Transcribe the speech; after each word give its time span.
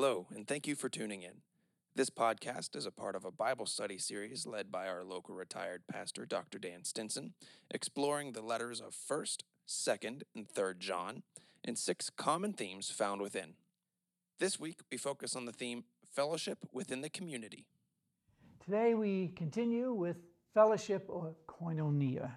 Hello, 0.00 0.28
and 0.32 0.46
thank 0.46 0.68
you 0.68 0.76
for 0.76 0.88
tuning 0.88 1.22
in. 1.22 1.42
This 1.96 2.08
podcast 2.08 2.76
is 2.76 2.86
a 2.86 2.92
part 2.92 3.16
of 3.16 3.24
a 3.24 3.32
Bible 3.32 3.66
study 3.66 3.98
series 3.98 4.46
led 4.46 4.70
by 4.70 4.86
our 4.86 5.02
local 5.02 5.34
retired 5.34 5.82
pastor, 5.90 6.24
Dr. 6.24 6.60
Dan 6.60 6.84
Stinson, 6.84 7.32
exploring 7.68 8.30
the 8.30 8.40
letters 8.40 8.80
of 8.80 8.94
1st, 8.94 9.42
2nd, 9.66 10.22
and 10.36 10.48
3rd 10.48 10.78
John 10.78 11.24
and 11.64 11.76
six 11.76 12.10
common 12.10 12.52
themes 12.52 12.92
found 12.92 13.20
within. 13.20 13.54
This 14.38 14.60
week, 14.60 14.82
we 14.88 14.98
focus 14.98 15.34
on 15.34 15.46
the 15.46 15.52
theme 15.52 15.82
fellowship 16.12 16.58
within 16.72 17.00
the 17.00 17.10
community. 17.10 17.66
Today 18.64 18.94
we 18.94 19.32
continue 19.34 19.92
with 19.92 20.18
fellowship 20.54 21.06
or 21.08 21.34
koinonia. 21.48 22.30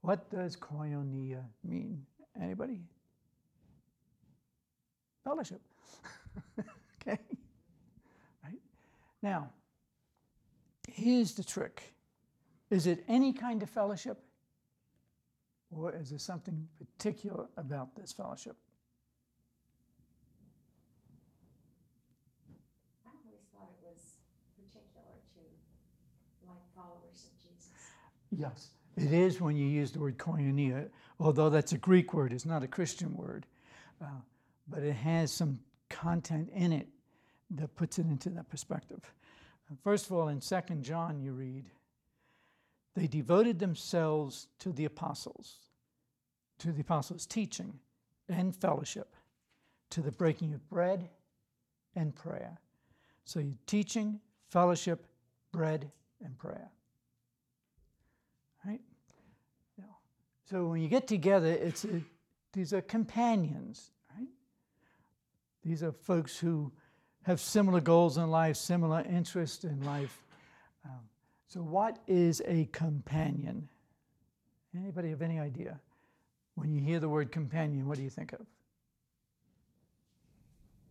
What 0.00 0.28
does 0.28 0.56
koinonia 0.56 1.44
mean? 1.62 2.04
Anybody? 2.34 2.80
Fellowship. 5.22 5.60
okay? 7.00 7.18
Right? 8.42 8.58
Now, 9.22 9.50
here's 10.88 11.34
the 11.34 11.44
trick. 11.44 11.94
Is 12.70 12.86
it 12.86 13.04
any 13.08 13.32
kind 13.32 13.62
of 13.62 13.70
fellowship? 13.70 14.18
Or 15.70 15.92
is 15.94 16.10
there 16.10 16.18
something 16.18 16.68
particular 16.78 17.46
about 17.56 17.94
this 17.96 18.12
fellowship? 18.12 18.56
I 23.06 23.10
always 23.24 23.40
thought 23.52 23.70
it 23.70 23.86
was 23.86 24.16
particular 24.56 25.04
to 25.34 25.40
like 26.48 26.62
followers 26.76 27.26
of 27.26 27.42
Jesus. 27.42 27.70
Yes, 28.30 28.70
it 28.96 29.12
is 29.12 29.40
when 29.40 29.56
you 29.56 29.66
use 29.66 29.92
the 29.92 30.00
word 30.00 30.18
koinonia, 30.18 30.88
although 31.18 31.48
that's 31.48 31.72
a 31.72 31.78
Greek 31.78 32.12
word, 32.12 32.32
it's 32.32 32.46
not 32.46 32.62
a 32.62 32.68
Christian 32.68 33.16
word. 33.16 33.46
Uh, 34.00 34.06
but 34.68 34.82
it 34.82 34.94
has 34.94 35.32
some 35.32 35.58
content 35.92 36.48
in 36.52 36.72
it 36.72 36.88
that 37.50 37.74
puts 37.76 37.98
it 37.98 38.06
into 38.06 38.30
that 38.30 38.48
perspective. 38.48 39.00
First 39.82 40.06
of 40.06 40.12
all, 40.12 40.28
in 40.28 40.40
2nd 40.40 40.82
John, 40.82 41.20
you 41.20 41.32
read, 41.32 41.70
they 42.94 43.06
devoted 43.06 43.58
themselves 43.58 44.48
to 44.58 44.72
the 44.72 44.84
apostles, 44.84 45.56
to 46.58 46.72
the 46.72 46.80
apostles' 46.80 47.26
teaching 47.26 47.78
and 48.28 48.54
fellowship, 48.54 49.14
to 49.90 50.02
the 50.02 50.12
breaking 50.12 50.52
of 50.52 50.68
bread 50.68 51.08
and 51.94 52.14
prayer. 52.14 52.58
So 53.24 53.40
you 53.40 53.56
teaching, 53.66 54.20
fellowship, 54.50 55.06
bread, 55.52 55.90
and 56.22 56.36
prayer. 56.36 56.70
Right? 58.66 58.80
So 60.50 60.66
when 60.66 60.82
you 60.82 60.88
get 60.88 61.06
together, 61.06 61.46
it's 61.48 61.84
a, 61.84 62.02
these 62.52 62.74
are 62.74 62.82
companions? 62.82 63.90
These 65.64 65.82
are 65.82 65.92
folks 65.92 66.38
who 66.38 66.72
have 67.22 67.40
similar 67.40 67.80
goals 67.80 68.18
in 68.18 68.30
life, 68.30 68.56
similar 68.56 69.02
interests 69.08 69.64
in 69.64 69.84
life. 69.84 70.22
Um, 70.84 71.00
so, 71.46 71.60
what 71.60 71.98
is 72.06 72.42
a 72.46 72.68
companion? 72.72 73.68
Anybody 74.76 75.10
have 75.10 75.22
any 75.22 75.38
idea? 75.38 75.78
When 76.54 76.72
you 76.72 76.80
hear 76.80 76.98
the 76.98 77.08
word 77.08 77.30
companion, 77.30 77.86
what 77.86 77.96
do 77.96 78.02
you 78.02 78.10
think 78.10 78.32
of? 78.32 78.40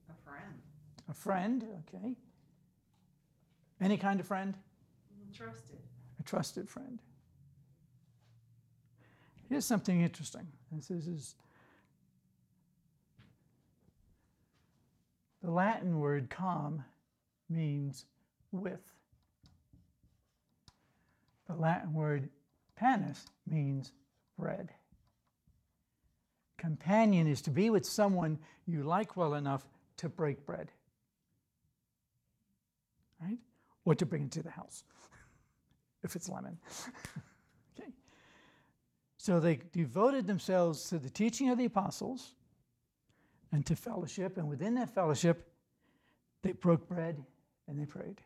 A 0.10 0.14
friend. 0.24 0.62
A 1.10 1.14
friend, 1.14 1.66
okay. 1.88 2.16
Any 3.80 3.98
kind 3.98 4.20
of 4.20 4.28
friend? 4.28 4.56
Trusted. 5.36 5.80
a 6.20 6.24
trusted 6.24 6.70
friend. 6.70 7.00
Here's 9.50 9.66
something 9.66 10.02
interesting. 10.02 10.48
This 10.72 10.92
is, 10.92 11.36
the 15.44 15.52
Latin 15.52 16.00
word 16.00 16.30
com 16.30 16.84
means 17.50 18.06
with. 18.52 18.82
The 21.48 21.56
Latin 21.56 21.94
word 21.94 22.30
panis 22.76 23.26
means 23.48 23.92
bread. 24.38 24.70
Companion 26.58 27.28
is 27.28 27.42
to 27.42 27.50
be 27.50 27.70
with 27.70 27.86
someone 27.86 28.38
you 28.68 28.84
like 28.84 29.18
well 29.18 29.34
enough 29.34 29.66
to 29.98 30.10
break 30.10 30.46
bread. 30.46 30.72
Right? 33.22 33.40
Or 33.84 33.96
to 33.96 34.06
bring 34.06 34.26
it 34.26 34.32
to 34.34 34.44
the 34.44 34.52
house 34.52 34.84
if 36.04 36.16
it's 36.16 36.30
lemon. 36.30 36.58
okay. 37.80 37.90
So 39.18 39.40
they 39.40 39.60
devoted 39.74 40.28
themselves 40.28 40.88
to 40.90 41.00
the 41.00 41.10
teaching 41.10 41.50
of 41.50 41.58
the 41.58 41.66
apostles 41.66 42.36
and 43.52 43.66
to 43.66 43.76
fellowship, 43.76 44.38
and 44.38 44.48
within 44.48 44.76
that 44.76 44.94
fellowship, 44.94 45.52
they 46.42 46.54
broke 46.54 46.88
bread 46.88 47.22
and 47.68 47.80
they 47.80 47.86
prayed. 47.86 48.22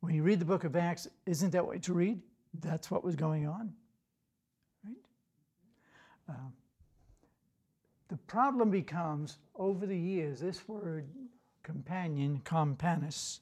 When 0.00 0.14
you 0.14 0.22
read 0.22 0.38
the 0.38 0.44
book 0.44 0.64
of 0.64 0.76
Acts, 0.76 1.08
isn't 1.26 1.50
that 1.50 1.66
what 1.66 1.86
you 1.86 1.94
read? 1.94 2.20
That's 2.60 2.90
what 2.90 3.02
was 3.04 3.16
going 3.16 3.46
on. 3.46 3.72
Right? 4.84 4.96
Um, 6.28 6.52
the 8.08 8.16
problem 8.16 8.70
becomes 8.70 9.38
over 9.56 9.86
the 9.86 9.98
years, 9.98 10.40
this 10.40 10.68
word 10.68 11.06
companion, 11.62 12.40
companus, 12.44 13.40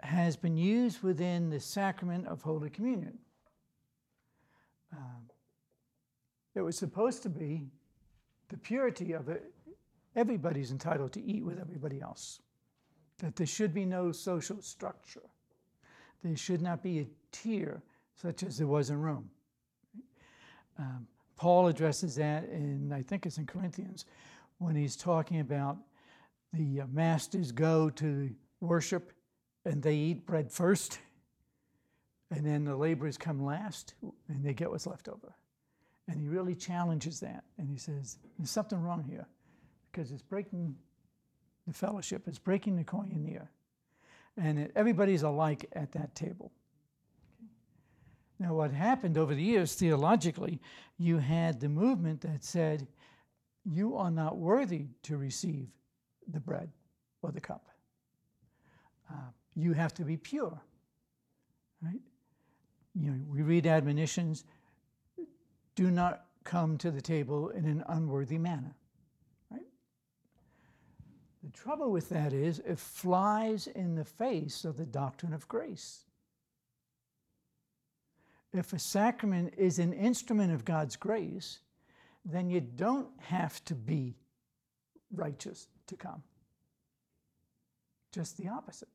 has 0.00 0.36
been 0.36 0.56
used 0.56 1.02
within 1.02 1.50
the 1.50 1.60
sacrament 1.60 2.26
of 2.26 2.42
Holy 2.42 2.70
Communion. 2.70 3.18
Um, 4.92 5.28
it 6.54 6.60
was 6.60 6.76
supposed 6.76 7.22
to 7.22 7.28
be 7.28 7.66
the 8.52 8.58
purity 8.58 9.12
of 9.12 9.28
it. 9.28 9.50
Everybody's 10.14 10.70
entitled 10.70 11.12
to 11.14 11.22
eat 11.24 11.42
with 11.44 11.58
everybody 11.58 12.00
else. 12.00 12.40
That 13.18 13.34
there 13.34 13.46
should 13.46 13.72
be 13.72 13.86
no 13.86 14.12
social 14.12 14.60
structure. 14.60 15.28
There 16.22 16.36
should 16.36 16.60
not 16.60 16.82
be 16.82 17.00
a 17.00 17.06
tier 17.32 17.82
such 18.14 18.42
as 18.42 18.58
there 18.58 18.66
was 18.66 18.90
in 18.90 19.00
Rome. 19.00 19.28
Um, 20.78 21.06
Paul 21.36 21.66
addresses 21.66 22.14
that 22.16 22.44
in, 22.44 22.92
I 22.92 23.02
think 23.02 23.26
it's 23.26 23.38
in 23.38 23.46
Corinthians, 23.46 24.04
when 24.58 24.76
he's 24.76 24.96
talking 24.96 25.40
about 25.40 25.78
the 26.52 26.82
uh, 26.82 26.86
masters 26.92 27.50
go 27.50 27.90
to 27.90 28.30
worship 28.60 29.12
and 29.64 29.82
they 29.82 29.96
eat 29.96 30.26
bread 30.26 30.52
first, 30.52 30.98
and 32.30 32.44
then 32.44 32.64
the 32.64 32.76
laborers 32.76 33.16
come 33.16 33.42
last, 33.44 33.94
and 34.28 34.44
they 34.44 34.52
get 34.52 34.70
what's 34.70 34.86
left 34.86 35.08
over. 35.08 35.34
And 36.08 36.20
he 36.20 36.28
really 36.28 36.54
challenges 36.54 37.20
that, 37.20 37.44
and 37.58 37.68
he 37.70 37.76
says, 37.76 38.18
There's 38.38 38.50
something 38.50 38.80
wrong 38.80 39.04
here, 39.04 39.26
because 39.90 40.10
it's 40.10 40.22
breaking 40.22 40.74
the 41.66 41.72
fellowship, 41.72 42.26
it's 42.26 42.38
breaking 42.38 42.76
the 42.76 42.84
koinonia, 42.84 43.48
and 44.36 44.58
it, 44.58 44.72
everybody's 44.74 45.22
alike 45.22 45.66
at 45.72 45.92
that 45.92 46.14
table. 46.14 46.52
Now, 48.38 48.54
what 48.54 48.72
happened 48.72 49.16
over 49.16 49.34
the 49.34 49.42
years 49.42 49.74
theologically, 49.74 50.60
you 50.98 51.18
had 51.18 51.60
the 51.60 51.68
movement 51.68 52.22
that 52.22 52.42
said, 52.42 52.88
You 53.64 53.96
are 53.96 54.10
not 54.10 54.36
worthy 54.36 54.86
to 55.04 55.16
receive 55.16 55.68
the 56.26 56.40
bread 56.40 56.70
or 57.22 57.30
the 57.30 57.40
cup. 57.40 57.68
Uh, 59.08 59.30
you 59.54 59.72
have 59.74 59.94
to 59.94 60.04
be 60.04 60.16
pure, 60.16 60.60
right? 61.82 62.00
You 62.94 63.10
know, 63.10 63.20
we 63.28 63.42
read 63.42 63.66
admonitions 63.66 64.44
do 65.74 65.90
not 65.90 66.24
come 66.44 66.76
to 66.78 66.90
the 66.90 67.00
table 67.00 67.50
in 67.50 67.64
an 67.64 67.84
unworthy 67.88 68.38
manner, 68.38 68.74
right? 69.50 69.66
The 71.42 71.50
trouble 71.50 71.90
with 71.90 72.08
that 72.10 72.32
is 72.32 72.60
it 72.60 72.78
flies 72.78 73.66
in 73.66 73.94
the 73.94 74.04
face 74.04 74.64
of 74.64 74.76
the 74.76 74.86
doctrine 74.86 75.32
of 75.32 75.48
grace. 75.48 76.04
If 78.52 78.72
a 78.72 78.78
sacrament 78.78 79.54
is 79.56 79.78
an 79.78 79.92
instrument 79.92 80.52
of 80.52 80.64
God's 80.64 80.96
grace, 80.96 81.60
then 82.24 82.50
you 82.50 82.60
don't 82.60 83.08
have 83.18 83.64
to 83.64 83.74
be 83.74 84.14
righteous 85.10 85.68
to 85.86 85.96
come. 85.96 86.22
Just 88.12 88.36
the 88.36 88.48
opposite. 88.48 88.88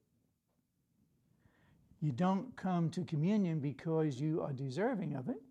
You 2.02 2.12
don't 2.12 2.56
come 2.56 2.92
to 2.92 3.04
communion 3.04 3.60
because 3.60 4.22
you 4.22 4.42
are 4.42 4.54
deserving 4.54 5.16
of 5.16 5.30
it. 5.30 5.42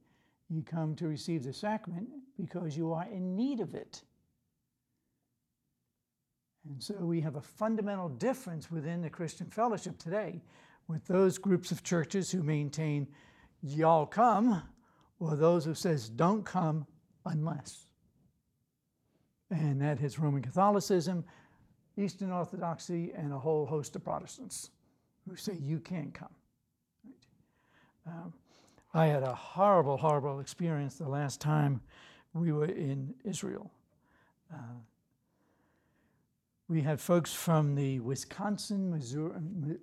You 0.49 0.63
come 0.63 0.95
to 0.97 1.09
receive 1.09 1.43
the 1.43 1.53
sacrament 1.53 2.09
because 2.37 2.77
you 2.77 2.93
are 2.93 3.07
in 3.11 3.35
need 3.35 3.61
of 3.61 3.75
it. 3.75 4.03
And 6.69 6.83
so 6.83 6.95
we 6.95 7.21
have 7.21 7.37
a 7.37 7.41
fundamental 7.41 8.09
difference 8.09 8.71
within 8.71 9.03
the 9.03 9.11
Christian 9.11 9.49
fellowship 9.49 9.99
today 9.99 10.43
with 10.89 11.05
those 11.07 11.39
groups 11.39 11.71
of 11.71 11.83
churches 11.83 12.31
who 12.31 12.43
maintain 12.43 13.07
y'all 13.63 14.07
come 14.07 14.63
or 15.19 15.37
those 15.37 15.65
who 15.65 15.75
says 15.75 16.09
don't 16.09 16.45
come 16.45 16.87
unless. 17.25 17.87
And 19.51 19.81
that 19.81 20.01
is 20.01 20.19
Roman 20.19 20.43
Catholicism, 20.43 21.25
Eastern 21.97 22.33
Orthodoxy, 22.33 23.13
and 23.17 23.33
a 23.33 23.39
whole 23.39 23.65
host 23.65 23.95
of 23.97 24.05
Protestants 24.05 24.71
who 25.29 25.37
say 25.37 25.57
you 25.61 25.79
can't 25.79 26.13
come. 26.13 26.35
Right? 27.05 28.15
Um, 28.15 28.33
I 28.97 29.09
had 29.09 29.25
a 29.25 29.35
horrible, 29.35 29.99
horrible 29.99 30.41
experience 30.41 30.95
the 30.97 31.07
last 31.07 31.39
time 31.39 31.83
we 32.33 32.51
were 32.51 32.65
in 32.65 33.13
Israel. 33.25 33.71
Uh, 34.51 34.79
we 36.69 36.81
had 36.81 36.99
folks 36.99 37.35
from 37.35 37.75
the 37.75 38.01
Wisconsin, 38.01 38.91
Missouri, 38.91 39.35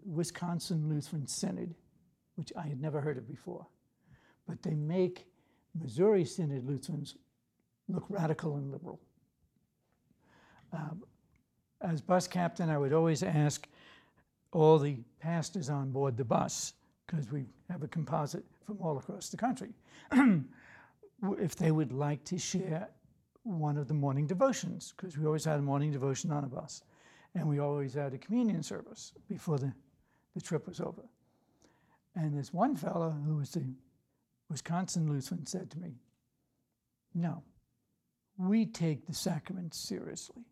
Wisconsin 0.04 0.90
Lutheran 0.90 1.28
Synod, 1.28 1.76
which 2.38 2.52
I 2.58 2.64
had 2.64 2.82
never 2.82 3.02
heard 3.02 3.20
of 3.20 3.28
before. 3.28 3.68
But 4.48 4.64
they 4.64 4.74
make 4.74 5.28
Missouri 5.80 6.26
Synod 6.26 6.66
Lutherans 6.66 7.16
look 7.88 8.06
radical 8.10 8.56
and 8.56 8.72
liberal. 8.72 9.00
Um, 10.74 11.04
as 11.82 12.02
bus 12.02 12.28
captain, 12.28 12.68
I 12.68 12.80
would 12.80 12.94
always 12.94 13.22
ask 13.22 13.68
all 14.52 14.80
the 14.80 14.98
pastors 15.20 15.70
on 15.70 15.92
board 15.92 16.18
the 16.18 16.26
bus, 16.26 16.74
because 17.06 17.32
we 17.32 17.46
have 17.70 17.84
a 17.84 17.88
composite 17.88 18.44
from 18.66 18.80
all 18.82 18.98
across 18.98 19.30
the 19.30 19.38
country, 19.38 19.70
if 21.40 21.56
they 21.56 21.72
would 21.72 21.92
like 21.92 22.24
to 22.26 22.38
share 22.38 22.90
one 23.44 23.78
of 23.78 23.88
the 23.88 23.94
morning 23.94 24.26
devotions, 24.26 24.94
because 24.96 25.18
we 25.18 25.26
always 25.26 25.46
had 25.46 25.60
a 25.60 25.62
morning 25.62 25.92
devotion 25.92 26.32
on 26.32 26.44
a 26.44 26.48
bus. 26.48 26.84
And 27.36 27.48
we 27.50 27.60
always 27.60 27.94
had 27.94 28.14
a 28.14 28.18
communion 28.18 28.62
service 28.62 29.14
before 29.28 29.58
the, 29.58 29.74
the 30.36 30.42
trip 30.42 30.68
was 30.68 30.80
over. 30.80 31.04
And 32.16 32.38
this 32.38 32.54
one 32.54 32.76
fellow 32.76 33.10
who 33.26 33.38
was 33.38 33.52
the 33.52 33.74
Wisconsin 34.50 35.12
Lutheran 35.12 35.46
said 35.46 35.72
to 35.72 35.80
me, 35.80 35.96
No, 37.16 37.42
we 38.38 38.66
take 38.66 39.08
the 39.08 39.14
sacraments 39.14 39.80
seriously. 39.80 40.44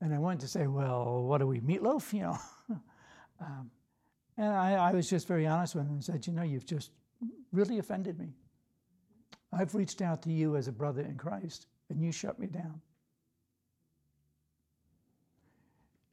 And 0.00 0.14
I 0.14 0.18
wanted 0.18 0.40
to 0.40 0.48
say, 0.48 0.68
Well, 0.68 1.24
what 1.24 1.42
are 1.42 1.46
we, 1.46 1.60
meatloaf? 1.60 2.12
You 2.12 2.22
know. 2.22 2.38
um, 3.40 3.70
and 4.36 4.48
I, 4.48 4.72
I 4.74 4.92
was 4.92 5.08
just 5.08 5.26
very 5.26 5.46
honest 5.46 5.74
with 5.74 5.86
him 5.86 5.92
and 5.92 6.04
said, 6.04 6.26
You 6.26 6.32
know, 6.32 6.42
you've 6.42 6.66
just 6.66 6.90
really 7.52 7.78
offended 7.78 8.18
me. 8.18 8.34
I've 9.52 9.74
reached 9.74 10.00
out 10.00 10.22
to 10.22 10.30
you 10.30 10.56
as 10.56 10.68
a 10.68 10.72
brother 10.72 11.02
in 11.02 11.16
Christ, 11.16 11.66
and 11.88 12.00
you 12.02 12.12
shut 12.12 12.38
me 12.38 12.46
down. 12.46 12.80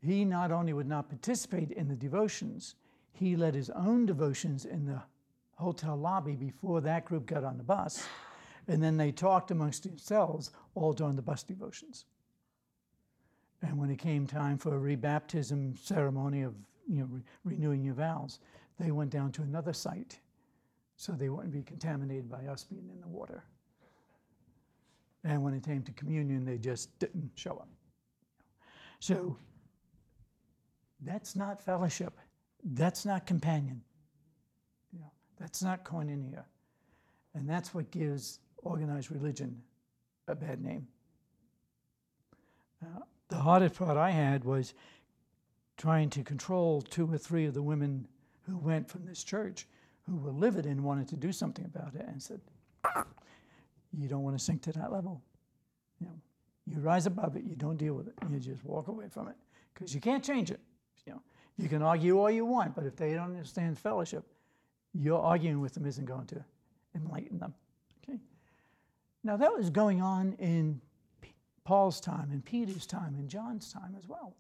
He 0.02 0.26
not 0.26 0.52
only 0.52 0.74
would 0.74 0.88
not 0.88 1.10
participate 1.10 1.72
in 1.72 1.88
the 1.88 1.96
devotions, 1.96 2.76
he 3.12 3.36
led 3.36 3.56
his 3.56 3.70
own 3.72 4.06
devotions 4.06 4.66
in 4.66 4.86
the 4.86 5.02
hotel 5.56 5.96
lobby 5.96 6.36
before 6.36 6.82
that 6.82 7.06
group 7.06 7.26
got 7.26 7.44
on 7.44 7.58
the 7.58 7.64
bus. 7.64 8.08
And 8.68 8.82
then 8.82 8.98
they 8.98 9.12
talked 9.12 9.52
amongst 9.52 9.84
themselves 9.84 10.52
all 10.76 10.94
during 10.94 11.16
the 11.16 11.22
bus 11.22 11.44
devotions. 11.44 12.06
And 13.62 13.78
when 13.78 13.90
it 13.90 13.98
came 13.98 14.28
time 14.28 14.58
for 14.58 14.76
a 14.76 14.96
rebaptism 14.96 15.80
ceremony 15.80 16.44
of 16.44 16.54
you 16.88 17.02
know, 17.02 17.08
re- 17.10 17.22
renewing 17.44 17.84
your 17.84 17.94
vows, 17.94 18.40
they 18.80 18.92
went 18.92 19.10
down 19.10 19.32
to 19.34 19.42
another 19.42 19.74
site 19.74 20.20
so 20.96 21.12
they 21.12 21.30
wouldn't 21.30 21.54
be 21.54 21.62
contaminated 21.62 22.30
by 22.30 22.46
us 22.48 22.64
being 22.64 22.90
in 22.90 23.00
the 23.02 23.08
water. 23.08 23.44
And 25.24 25.44
when 25.44 25.54
it 25.54 25.64
came 25.64 25.84
to 25.84 25.92
communion, 25.92 26.46
they 26.46 26.58
just 26.58 26.98
didn't 27.00 27.32
show 27.36 27.52
up. 27.52 27.70
So 29.00 29.38
that's 31.02 31.36
not 31.36 31.62
fellowship. 31.62 32.14
That's 32.64 33.06
not 33.06 33.26
companion. 33.26 33.82
You 34.92 35.00
know, 35.00 35.12
that's 35.40 35.62
not 35.62 35.84
koinonia. 35.84 36.44
And 37.36 37.48
that's 37.48 37.74
what 37.74 37.92
gives 37.92 38.40
organized 38.58 39.12
religion 39.12 39.62
a 40.28 40.36
bad 40.36 40.64
name. 40.64 40.88
Uh, 42.84 43.02
the 43.30 43.36
hardest 43.36 43.76
part 43.76 43.98
I 43.98 44.12
had 44.12 44.44
was 44.44 44.74
trying 45.78 46.10
to 46.10 46.24
control 46.24 46.82
two 46.82 47.12
or 47.12 47.18
three 47.18 47.46
of 47.46 47.54
the 47.54 47.62
women 47.62 48.08
who 48.48 48.58
went 48.58 48.90
from 48.90 49.06
this 49.06 49.24
church 49.24 49.68
who 50.08 50.18
were 50.18 50.32
livid 50.32 50.66
and 50.66 50.84
wanted 50.84 51.08
to 51.10 51.16
do 51.16 51.32
something 51.32 51.66
about 51.66 51.94
it 51.96 52.06
and 52.08 52.22
said, 52.22 52.40
You 53.94 54.08
don't 54.08 54.24
want 54.24 54.38
to 54.38 54.44
sink 54.44 54.62
to 54.64 54.72
that 54.74 54.92
level. 54.92 55.22
You 56.00 56.08
know, 56.08 56.14
you 56.66 56.80
rise 56.80 57.06
above 57.06 57.36
it, 57.36 57.44
you 57.44 57.56
don't 57.56 57.78
deal 57.78 57.94
with 57.94 58.08
it, 58.08 58.14
you 58.30 58.40
just 58.40 58.64
walk 58.64 58.88
away 58.88 59.06
from 59.10 59.28
it 59.28 59.36
because 59.74 59.94
you 59.94 60.02
can't 60.02 60.24
change 60.24 60.52
it. 60.52 60.60
You 61.06 61.14
know, 61.14 61.22
you 61.58 61.70
can 61.70 61.82
argue 61.82 62.20
all 62.20 62.32
you 62.32 62.46
want, 62.46 62.76
but 62.76 62.86
if 62.86 62.96
they 62.96 63.14
don't 63.14 63.32
understand 63.32 63.78
fellowship, 63.78 64.26
your 64.94 65.22
arguing 65.22 65.60
with 65.60 65.74
them 65.74 65.86
isn't 65.86 66.06
going 66.06 66.26
to 66.28 66.44
enlighten 66.96 67.38
them. 67.38 67.54
Okay. 68.04 68.20
Now 69.24 69.38
that 69.38 69.56
was 69.56 69.70
going 69.70 70.02
on 70.02 70.34
in 70.40 70.82
Paul's 71.64 72.00
time, 72.00 72.32
in 72.32 72.42
Peter's 72.42 72.86
time, 72.86 73.16
in 73.20 73.28
John's 73.28 73.72
time 73.74 73.96
as 73.98 74.08
well. 74.08 74.36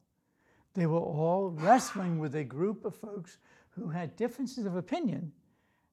They 0.77 0.85
were 0.85 0.99
all 0.99 1.49
wrestling 1.49 2.19
with 2.19 2.35
a 2.35 2.43
group 2.43 2.85
of 2.85 2.95
folks 2.95 3.39
who 3.71 3.89
had 3.89 4.15
differences 4.15 4.67
of 4.67 4.75
opinion 4.75 5.31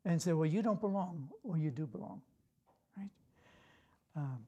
and 0.05 0.21
said, 0.21 0.35
well, 0.35 0.45
you 0.45 0.61
don't 0.61 0.79
belong, 0.79 1.31
or 1.43 1.57
you 1.57 1.71
do 1.71 1.87
belong. 1.87 2.21
Right? 2.95 3.09
Um, 4.15 4.41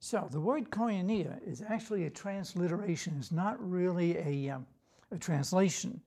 so 0.00 0.28
the 0.28 0.40
word 0.40 0.70
koinonia 0.70 1.38
is 1.46 1.62
actually 1.62 2.06
a 2.06 2.10
transliteration. 2.10 3.14
It's 3.16 3.30
not 3.30 3.56
really 3.60 4.18
a, 4.18 4.50
um, 4.56 4.66
a 5.12 5.16
translation, 5.16 6.00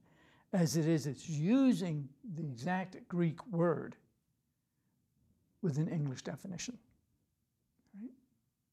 as 0.51 0.75
it 0.75 0.89
is, 0.89 1.07
it's 1.07 1.29
using 1.29 2.09
the 2.35 2.43
exact 2.43 2.97
Greek 3.07 3.39
word 3.47 3.95
with 5.61 5.77
an 5.77 5.87
English 5.87 6.23
definition. 6.23 6.77
Right? 8.01 8.11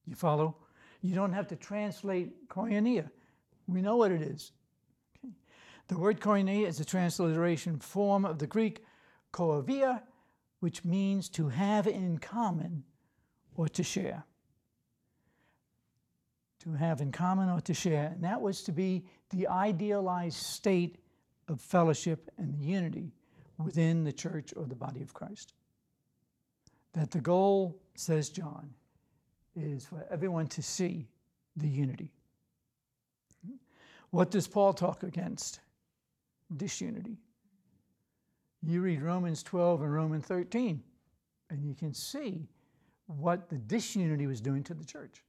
You 0.05 0.17
follow? 0.17 0.56
You 1.05 1.15
don't 1.15 1.33
have 1.33 1.47
to 1.49 1.56
translate 1.56 2.49
koinonia. 2.49 3.11
We 3.69 3.81
know 3.81 3.97
what 3.97 4.11
it 4.11 4.23
is. 4.23 4.53
Okay. 5.25 5.33
The 5.89 5.99
word 5.99 6.21
koinonia 6.21 6.67
is 6.67 6.81
a 6.81 6.85
transliteration 6.85 7.79
form 7.79 8.25
of 8.25 8.39
the 8.39 8.47
Greek 8.47 8.85
koivia, 9.33 10.03
which 10.61 10.85
means 10.85 11.29
to 11.31 11.49
have 11.49 11.87
in 11.87 12.19
common 12.19 12.85
or 13.55 13.69
to 13.69 13.83
share 13.83 14.25
to 16.65 16.73
have 16.73 17.03
in 17.03 17.12
common 17.12 17.51
or 17.51 17.61
to 17.61 17.75
share, 17.75 18.06
and 18.15 18.25
that 18.25 18.41
was 18.41 18.62
to 18.62 18.73
be 18.73 19.05
the 19.31 19.47
idealized 19.47 20.39
state 20.39 20.97
of 21.49 21.61
fellowship 21.61 22.31
and 22.39 22.59
unity 22.59 23.12
within 23.59 24.03
the 24.03 24.12
church 24.12 24.55
or 24.56 24.65
the 24.65 24.75
body 24.75 25.03
of 25.03 25.12
Christ. 25.12 25.53
That 26.95 27.11
the 27.11 27.21
goal, 27.21 27.79
says 27.97 28.31
John, 28.31 28.71
is 29.56 29.87
for 29.87 30.06
everyone 30.11 30.47
to 30.49 30.62
see 30.62 31.09
the 31.56 31.69
unity. 31.69 32.12
What 34.11 34.31
does 34.31 34.47
Paul 34.47 34.73
talk 34.73 35.03
against? 35.03 35.61
Disunity. 36.56 37.19
You 38.62 38.81
read 38.81 39.03
Romans 39.03 39.43
12 39.43 39.83
and 39.83 39.93
Romans 39.93 40.25
13, 40.27 40.81
and 41.51 41.65
you 41.65 41.75
can 41.75 41.93
see 41.93 42.49
what 43.06 43.49
the 43.49 43.59
disunity 43.59 44.27
was 44.27 44.41
doing 44.41 44.62
to 44.65 44.75
the 44.75 44.85
church. 44.85 45.23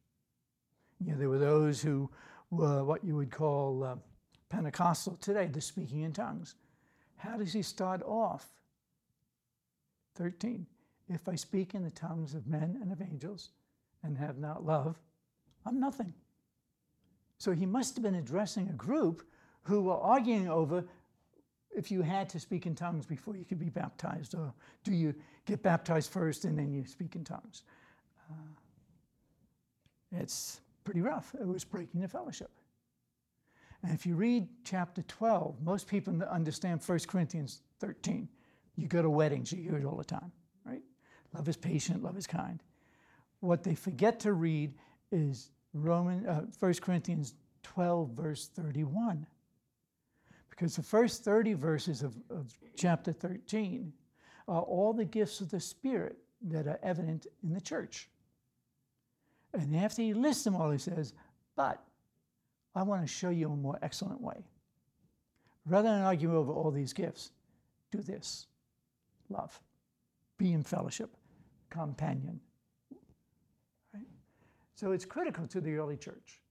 You 0.99 1.11
know, 1.11 1.17
there 1.17 1.29
were 1.29 1.39
those 1.39 1.81
who 1.81 2.09
were 2.51 2.83
what 2.83 3.03
you 3.03 3.15
would 3.15 3.31
call 3.31 3.83
uh, 3.83 3.95
Pentecostal 4.49 5.17
today, 5.17 5.47
the 5.47 5.61
speaking 5.61 6.01
in 6.01 6.13
tongues. 6.13 6.55
How 7.17 7.37
does 7.37 7.53
he 7.53 7.61
start 7.61 8.03
off? 8.03 8.47
13. 10.15 10.65
If 11.09 11.27
I 11.27 11.35
speak 11.35 11.75
in 11.75 11.83
the 11.83 11.91
tongues 11.91 12.35
of 12.35 12.47
men 12.47 12.77
and 12.81 12.91
of 12.91 13.01
angels 13.01 13.49
and 14.05 14.17
have 14.17 14.37
not 14.37 14.65
love, 14.65 14.99
I'm 15.65 15.79
nothing. 15.79 16.13
So 17.37 17.51
he 17.51 17.65
must 17.65 17.95
have 17.95 18.03
been 18.03 18.15
addressing 18.15 18.69
a 18.69 18.73
group 18.73 19.25
who 19.63 19.81
were 19.81 19.97
arguing 19.97 20.47
over 20.47 20.85
if 21.75 21.91
you 21.91 22.01
had 22.01 22.29
to 22.29 22.39
speak 22.39 22.65
in 22.65 22.75
tongues 22.75 23.05
before 23.05 23.35
you 23.35 23.43
could 23.43 23.59
be 23.59 23.69
baptized, 23.69 24.33
or 24.33 24.53
do 24.83 24.93
you 24.93 25.13
get 25.45 25.61
baptized 25.61 26.11
first 26.11 26.45
and 26.45 26.57
then 26.57 26.71
you 26.71 26.85
speak 26.85 27.15
in 27.15 27.23
tongues? 27.23 27.63
Uh, 28.31 28.35
it's 30.13 30.61
pretty 30.85 31.01
rough. 31.01 31.35
It 31.39 31.45
was 31.45 31.65
breaking 31.65 31.99
the 31.99 32.07
fellowship. 32.07 32.49
And 33.83 33.93
if 33.93 34.05
you 34.05 34.15
read 34.15 34.47
chapter 34.63 35.01
12, 35.03 35.61
most 35.61 35.87
people 35.87 36.23
understand 36.23 36.81
1 36.83 36.99
Corinthians 37.07 37.61
13. 37.79 38.29
You 38.77 38.87
go 38.87 39.01
to 39.01 39.09
weddings, 39.09 39.51
you 39.51 39.61
hear 39.61 39.77
it 39.77 39.85
all 39.85 39.97
the 39.97 40.03
time, 40.03 40.31
right? 40.65 40.81
Love 41.33 41.47
is 41.49 41.57
patient, 41.57 42.03
love 42.03 42.17
is 42.17 42.25
kind. 42.25 42.63
What 43.39 43.63
they 43.63 43.75
forget 43.75 44.19
to 44.21 44.33
read 44.33 44.73
is 45.11 45.51
Roman, 45.73 46.25
uh, 46.25 46.45
1 46.59 46.73
Corinthians 46.75 47.35
12, 47.63 48.11
verse 48.11 48.47
31. 48.47 49.25
Because 50.49 50.75
the 50.75 50.83
first 50.83 51.23
30 51.23 51.53
verses 51.53 52.01
of, 52.01 52.15
of 52.29 52.53
chapter 52.77 53.11
13 53.11 53.91
are 54.47 54.61
all 54.61 54.93
the 54.93 55.05
gifts 55.05 55.41
of 55.41 55.51
the 55.51 55.59
Spirit 55.59 56.17
that 56.43 56.67
are 56.67 56.79
evident 56.81 57.27
in 57.43 57.53
the 57.53 57.61
church. 57.61 58.09
And 59.53 59.75
after 59.75 60.01
he 60.01 60.13
lists 60.13 60.43
them 60.43 60.55
all, 60.55 60.71
he 60.71 60.77
says, 60.77 61.13
But 61.55 61.83
I 62.75 62.83
want 62.83 63.01
to 63.01 63.07
show 63.07 63.29
you 63.29 63.51
a 63.51 63.55
more 63.55 63.79
excellent 63.81 64.21
way. 64.21 64.45
Rather 65.65 65.89
than 65.89 66.01
argue 66.01 66.35
over 66.35 66.51
all 66.51 66.71
these 66.71 66.93
gifts, 66.93 67.31
do 67.91 68.01
this 68.01 68.47
love, 69.29 69.59
be 70.37 70.53
in 70.53 70.63
fellowship, 70.63 71.09
companion. 71.69 72.39
So 74.75 74.91
it's 74.91 75.05
critical 75.05 75.47
to 75.47 75.61
the 75.61 75.77
early 75.77 75.97
church. 75.97 76.41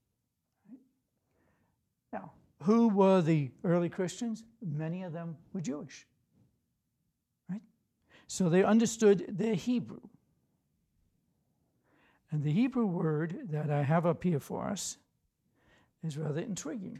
Now, 2.11 2.31
who 2.63 2.89
were 2.89 3.21
the 3.21 3.51
early 3.63 3.89
Christians? 3.89 4.43
Many 4.61 5.03
of 5.03 5.13
them 5.13 5.37
were 5.53 5.61
Jewish. 5.61 6.07
Right? 7.49 7.61
So 8.27 8.49
they 8.49 8.63
understood 8.63 9.25
their 9.29 9.53
Hebrew. 9.53 9.99
And 12.31 12.43
the 12.43 12.51
Hebrew 12.51 12.87
word 12.87 13.47
that 13.51 13.69
I 13.69 13.83
have 13.83 14.05
up 14.05 14.23
here 14.23 14.39
for 14.39 14.65
us 14.65 14.97
is 16.03 16.17
rather 16.17 16.41
intriguing. 16.41 16.99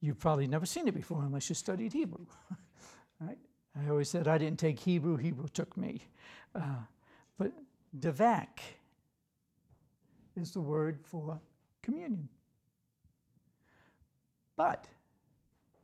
You've 0.00 0.20
probably 0.20 0.46
never 0.46 0.66
seen 0.66 0.86
it 0.86 0.94
before 0.94 1.22
unless 1.22 1.48
you 1.48 1.54
studied 1.54 1.92
Hebrew. 1.94 2.26
right? 3.20 3.38
I 3.74 3.88
always 3.88 4.08
said 4.08 4.28
I 4.28 4.38
didn't 4.38 4.58
take 4.58 4.78
Hebrew, 4.78 5.16
Hebrew 5.16 5.48
took 5.48 5.76
me. 5.76 6.02
Uh, 6.54 6.82
but 7.38 7.52
davak 7.98 8.60
is 10.38 10.52
the 10.52 10.60
word 10.60 10.98
for 11.02 11.40
communion. 11.82 12.28
But 14.56 14.86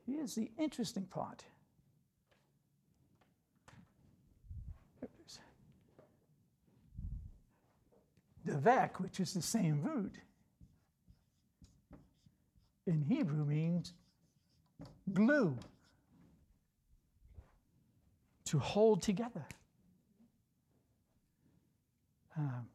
here's 0.06 0.34
the 0.34 0.50
interesting 0.58 1.04
part. 1.04 1.44
Davak, 8.46 9.00
which 9.00 9.20
is 9.20 9.32
the 9.32 9.40
same 9.40 9.82
root, 9.82 10.16
in 12.86 13.00
Hebrew 13.00 13.44
means 13.44 13.94
glue, 15.12 15.58
to 18.44 18.58
hold 18.58 19.00
together. 19.00 19.46
Um, 22.36 22.66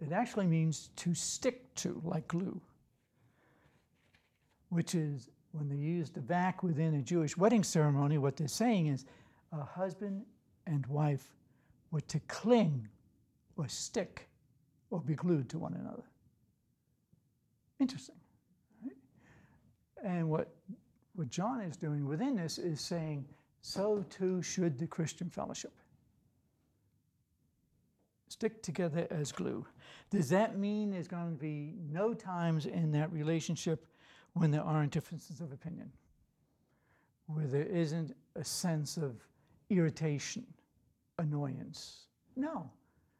it 0.00 0.12
actually 0.12 0.46
means 0.46 0.90
to 0.96 1.14
stick 1.14 1.74
to, 1.76 2.00
like 2.04 2.28
glue, 2.28 2.60
which 4.68 4.94
is 4.94 5.28
when 5.52 5.68
they 5.68 5.76
use 5.76 6.10
davak 6.10 6.62
within 6.62 6.94
a 6.94 7.02
Jewish 7.02 7.36
wedding 7.36 7.64
ceremony, 7.64 8.18
what 8.18 8.36
they're 8.36 8.48
saying 8.48 8.86
is 8.86 9.04
a 9.52 9.62
husband 9.62 10.22
and 10.66 10.86
wife 10.86 11.26
were 11.90 12.02
to 12.02 12.20
cling 12.20 12.86
or 13.56 13.66
stick 13.68 14.28
or 14.90 15.00
be 15.00 15.14
glued 15.14 15.48
to 15.50 15.58
one 15.58 15.74
another. 15.74 16.04
Interesting. 17.80 18.16
Right? 18.84 18.96
And 20.04 20.28
what, 20.28 20.54
what 21.14 21.30
John 21.30 21.60
is 21.60 21.76
doing 21.76 22.06
within 22.06 22.36
this 22.36 22.58
is 22.58 22.80
saying, 22.80 23.24
so 23.62 24.04
too 24.10 24.42
should 24.42 24.78
the 24.78 24.86
Christian 24.86 25.30
fellowship. 25.30 25.72
Stick 28.28 28.62
together 28.62 29.06
as 29.10 29.32
glue. 29.32 29.66
Does 30.10 30.28
that 30.28 30.58
mean 30.58 30.90
there's 30.90 31.08
going 31.08 31.34
to 31.34 31.40
be 31.40 31.74
no 31.90 32.12
times 32.12 32.66
in 32.66 32.92
that 32.92 33.12
relationship 33.12 33.86
when 34.34 34.50
there 34.50 34.62
aren't 34.62 34.92
differences 34.92 35.40
of 35.40 35.52
opinion? 35.52 35.90
Where 37.26 37.46
there 37.46 37.64
isn't 37.64 38.14
a 38.36 38.44
sense 38.44 38.96
of 38.96 39.16
irritation, 39.70 40.46
annoyance? 41.18 42.06
No. 42.36 42.70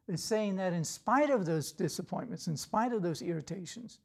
It's 0.09 0.23
saying 0.23 0.57
that 0.57 0.73
in 0.73 0.85
spite 0.85 1.31
of 1.31 1.45
those 1.45 1.73
disappointments, 1.73 2.47
in 2.47 2.57
spite 2.57 2.93
of 2.93 3.03
those 3.03 3.21
irritations, 3.21 4.01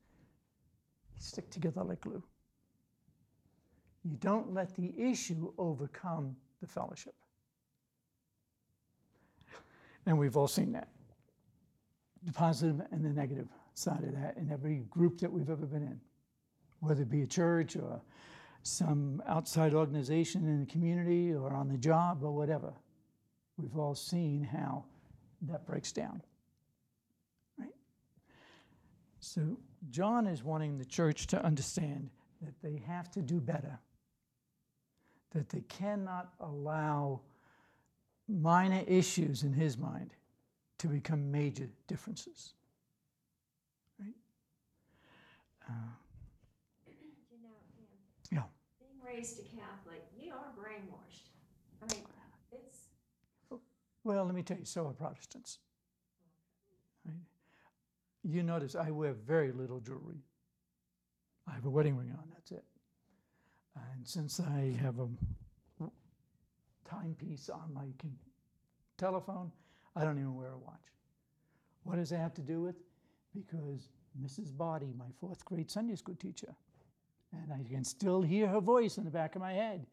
stick 1.20 1.50
together 1.50 1.84
like 1.84 2.02
glue. 2.02 2.24
You 4.04 4.18
don't 4.20 4.54
let 4.54 4.76
the 4.76 4.94
issue 4.98 5.54
overcome 5.58 6.36
the 6.60 6.68
fellowship. 6.68 7.16
And 10.06 10.18
we've 10.18 10.36
all 10.36 10.48
seen 10.48 10.74
that 10.74 10.90
the 12.26 12.32
positive 12.32 12.82
and 12.92 13.04
the 13.04 13.10
negative 13.10 13.48
side 13.74 14.04
of 14.04 14.14
that 14.14 14.38
in 14.38 14.50
every 14.52 14.84
group 14.90 15.20
that 15.20 15.32
we've 15.32 15.50
ever 15.50 15.66
been 15.66 15.84
in, 15.84 16.00
whether 16.80 17.02
it 17.02 17.10
be 17.10 17.24
a 17.24 17.28
church 17.28 17.76
or 17.76 18.02
some 18.64 19.22
outside 19.28 19.74
organization 19.74 20.46
in 20.46 20.62
the 20.62 20.66
community 20.66 21.34
or 21.34 21.54
on 21.54 21.68
the 21.68 21.78
job 21.78 22.24
or 22.24 22.32
whatever. 22.32 22.74
We've 23.58 23.78
all 23.78 23.96
seen 23.96 24.44
how 24.44 24.86
that 25.44 25.66
breaks 25.66 25.92
down. 25.92 26.22
Right? 27.58 27.74
So, 29.20 29.58
John 29.90 30.28
is 30.28 30.44
wanting 30.44 30.78
the 30.78 30.86
church 30.86 31.28
to 31.28 31.44
understand 31.44 32.10
that 32.42 32.54
they 32.62 32.82
have 32.88 33.12
to 33.12 33.22
do 33.22 33.42
better, 33.42 33.78
that 35.32 35.50
they 35.50 35.62
cannot 35.62 36.34
allow 36.40 37.20
minor 38.28 38.84
issues 38.88 39.44
in 39.44 39.54
his 39.54 39.78
mind 39.78 40.12
to 40.80 40.88
become 40.88 41.32
major 41.32 41.70
differences. 41.88 42.54
Right? 44.00 44.14
Uh, 45.70 45.74
You 46.88 47.38
know, 47.42 47.56
yeah. 48.32 48.44
being 48.80 49.00
raised 49.06 49.40
a 49.40 49.44
Catholic, 49.44 50.04
we 50.20 50.30
are 50.30 50.52
brainwashed. 50.58 51.30
I 51.82 51.94
mean, 51.94 52.04
it's, 52.52 52.88
Well, 54.04 54.26
let 54.26 54.36
me 54.36 54.44
tell 54.44 54.58
you, 54.58 54.66
so 54.66 54.88
are 54.88 54.94
Protestants. 54.94 55.60
Right? 57.06 57.16
You 58.24 58.44
notice 58.44 58.76
I 58.76 58.92
wear 58.92 59.14
very 59.14 59.52
little 59.52 59.80
jewelry. 59.80 60.24
I 61.48 61.52
have 61.54 61.66
a 61.66 61.70
wedding 61.70 61.98
ring 61.98 62.12
on, 62.12 62.24
that's 62.34 62.52
it. 62.52 62.64
And 63.76 64.08
since 64.08 64.40
I 64.40 64.76
have 64.82 65.00
a 65.00 65.08
timepiece 66.94 67.50
on 67.50 67.74
my 67.74 67.88
telephone, 68.98 69.52
I 69.96 70.04
don't 70.04 70.18
even 70.18 70.36
wear 70.36 70.50
a 70.50 70.58
watch. 70.58 70.80
What 71.84 71.98
does 71.98 72.10
that 72.10 72.18
have 72.18 72.34
to 72.36 72.42
do 72.42 72.62
with? 72.62 72.76
Because 73.36 73.90
Mrs. 74.22 74.56
Body, 74.56 74.94
my 74.98 75.08
fourth 75.20 75.44
grade 75.46 75.70
Sunday 75.70 75.96
school 75.96 76.16
teacher, 76.16 76.56
and 77.32 77.52
I 77.52 77.68
can 77.70 77.84
still 77.84 78.22
hear 78.22 78.48
her 78.48 78.62
voice 78.62 78.98
in 78.98 79.06
the 79.06 79.12
back 79.12 79.36
of 79.36 79.42
my 79.42 79.54
head. 79.54 79.86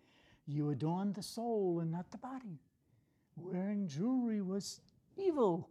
You 0.47 0.71
adorn 0.71 1.13
the 1.13 1.23
soul 1.23 1.81
and 1.81 1.91
not 1.91 2.11
the 2.11 2.19
body. 2.19 2.59
Wearing 3.37 3.89
jewelry 3.89 4.43
was 4.43 4.81
evil. 5.17 5.71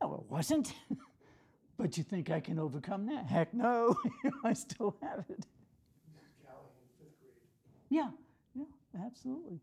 No, 0.00 0.14
it 0.14 0.32
wasn't. 0.32 0.72
but 1.76 1.96
you 1.96 2.02
think 2.02 2.30
I 2.30 2.40
can 2.40 2.58
overcome 2.58 3.06
that? 3.06 3.26
Heck 3.26 3.54
no, 3.54 3.96
I 4.44 4.52
still 4.54 4.96
have 5.02 5.24
it. 5.28 5.46
Fifth 6.98 7.20
grade. 7.20 7.32
Yeah, 7.90 8.10
yeah, 8.54 9.04
absolutely. 9.06 9.60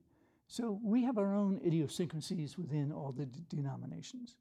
So 0.48 0.80
we 0.84 1.04
have 1.04 1.18
our 1.18 1.34
own 1.34 1.60
idiosyncrasies 1.66 2.58
within 2.58 2.92
all 2.92 3.12
the 3.12 3.26
d- 3.26 3.44
denominations. 3.50 4.36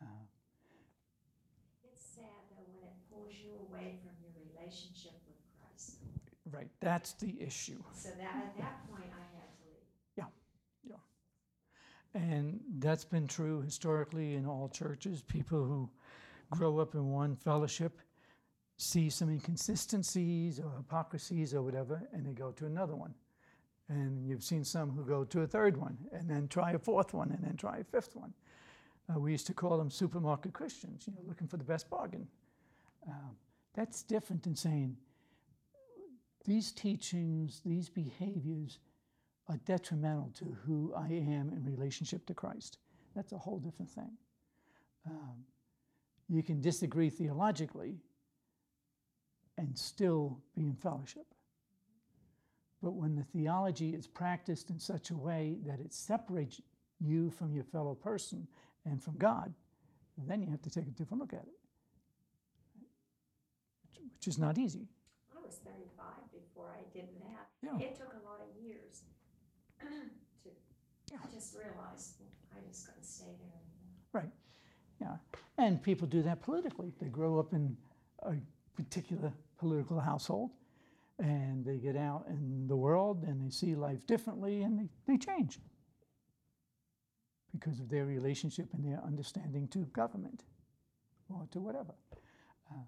Uh, 0.00 0.04
it's 1.84 2.02
sad 2.14 2.24
though 2.50 2.64
when 2.72 2.84
it 2.84 2.94
pulls 3.10 3.34
you 3.42 3.50
away 3.68 3.98
from 4.02 4.12
your 4.22 4.32
relationship 4.50 5.12
with 5.26 5.36
Christ. 5.60 5.98
right, 6.50 6.70
that's 6.80 7.12
the 7.14 7.34
issue. 7.40 7.82
So 7.92 8.08
that, 8.18 8.34
at 8.36 8.56
that 8.58 8.90
point, 8.90 9.10
I 9.12 9.24
had 9.36 9.48
to 9.58 9.64
leave. 9.66 9.84
Yeah, 10.16 10.24
yeah, 12.14 12.20
and 12.20 12.60
that's 12.78 13.04
been 13.04 13.26
true 13.26 13.62
historically 13.62 14.34
in 14.34 14.46
all 14.46 14.68
churches. 14.68 15.22
People 15.22 15.64
who 15.64 15.90
grow 16.50 16.78
up 16.78 16.94
in 16.94 17.10
one 17.10 17.36
fellowship 17.36 18.00
see 18.76 19.10
some 19.10 19.28
inconsistencies 19.30 20.58
or 20.60 20.70
hypocrisies 20.76 21.54
or 21.54 21.62
whatever, 21.62 22.08
and 22.12 22.26
they 22.26 22.32
go 22.32 22.50
to 22.52 22.66
another 22.66 22.96
one. 22.96 23.14
And 23.92 24.26
you've 24.26 24.42
seen 24.42 24.64
some 24.64 24.90
who 24.90 25.04
go 25.04 25.22
to 25.22 25.42
a 25.42 25.46
third 25.46 25.76
one, 25.76 25.98
and 26.12 26.28
then 26.28 26.48
try 26.48 26.72
a 26.72 26.78
fourth 26.78 27.12
one, 27.12 27.30
and 27.30 27.44
then 27.44 27.56
try 27.56 27.78
a 27.78 27.84
fifth 27.84 28.16
one. 28.16 28.32
Uh, 29.10 29.18
we 29.18 29.32
used 29.32 29.46
to 29.48 29.54
call 29.54 29.76
them 29.76 29.90
supermarket 29.90 30.54
Christians, 30.54 31.04
you 31.06 31.12
know, 31.12 31.20
looking 31.26 31.46
for 31.46 31.58
the 31.58 31.64
best 31.64 31.90
bargain. 31.90 32.26
Um, 33.06 33.36
that's 33.74 34.02
different 34.02 34.44
than 34.44 34.56
saying 34.56 34.96
these 36.46 36.72
teachings, 36.72 37.60
these 37.66 37.90
behaviors 37.90 38.78
are 39.48 39.58
detrimental 39.66 40.30
to 40.36 40.56
who 40.64 40.94
I 40.96 41.08
am 41.08 41.52
in 41.52 41.62
relationship 41.64 42.24
to 42.26 42.34
Christ. 42.34 42.78
That's 43.14 43.32
a 43.32 43.38
whole 43.38 43.58
different 43.58 43.90
thing. 43.90 44.12
Um, 45.06 45.44
you 46.28 46.42
can 46.42 46.60
disagree 46.60 47.10
theologically 47.10 47.98
and 49.58 49.76
still 49.78 50.40
be 50.56 50.62
in 50.62 50.76
fellowship. 50.76 51.26
But 52.82 52.92
when 52.94 53.14
the 53.14 53.22
theology 53.24 53.94
is 53.94 54.06
practiced 54.06 54.70
in 54.70 54.78
such 54.78 55.10
a 55.10 55.16
way 55.16 55.56
that 55.66 55.78
it 55.80 55.92
separates 55.94 56.60
you 57.00 57.30
from 57.30 57.54
your 57.54 57.64
fellow 57.64 57.94
person 57.94 58.46
and 58.84 59.02
from 59.02 59.16
God, 59.18 59.54
then 60.18 60.42
you 60.42 60.50
have 60.50 60.62
to 60.62 60.70
take 60.70 60.86
a 60.88 60.90
different 60.90 61.20
look 61.20 61.32
at 61.32 61.40
it, 61.44 61.54
which- 64.16 64.26
is 64.28 64.38
not 64.38 64.58
easy. 64.58 64.88
I 65.36 65.40
was 65.44 65.56
thirty-five 65.58 66.30
before 66.32 66.70
I 66.70 66.82
did 66.92 67.08
that. 67.20 67.48
Yeah. 67.62 67.78
It 67.78 67.96
took 67.96 68.12
a 68.12 68.24
lot 68.26 68.40
of 68.40 68.62
years 68.62 69.02
to, 69.80 70.50
Yeah. 71.10 71.18
I 71.22 71.26
just 71.32 71.54
realized, 71.54 72.14
well, 72.20 72.28
I 72.56 72.68
just 72.68 72.86
couldn't 72.86 73.04
stay 73.04 73.24
there 73.38 73.48
anymore. 73.48 74.02
Right. 74.12 74.32
Yeah. 75.00 75.16
And 75.58 75.82
people 75.82 76.06
do 76.06 76.22
that 76.22 76.40
politically. 76.42 76.92
They 77.00 77.08
grow 77.08 77.38
up 77.38 77.52
in 77.52 77.76
a 78.22 78.34
particular 78.76 79.32
political 79.58 79.98
household 80.00 80.50
and 81.22 81.64
they 81.64 81.76
get 81.76 81.96
out 81.96 82.24
in 82.28 82.66
the 82.66 82.76
world 82.76 83.22
and 83.22 83.40
they 83.40 83.50
see 83.50 83.76
life 83.76 84.04
differently 84.06 84.62
and 84.62 84.78
they, 84.78 84.88
they 85.06 85.16
change 85.16 85.60
because 87.52 87.78
of 87.78 87.88
their 87.88 88.04
relationship 88.04 88.66
and 88.72 88.84
their 88.84 89.00
understanding 89.06 89.68
to 89.68 89.80
government 89.92 90.42
or 91.28 91.46
to 91.52 91.60
whatever. 91.60 91.94
Uh, 92.68 92.80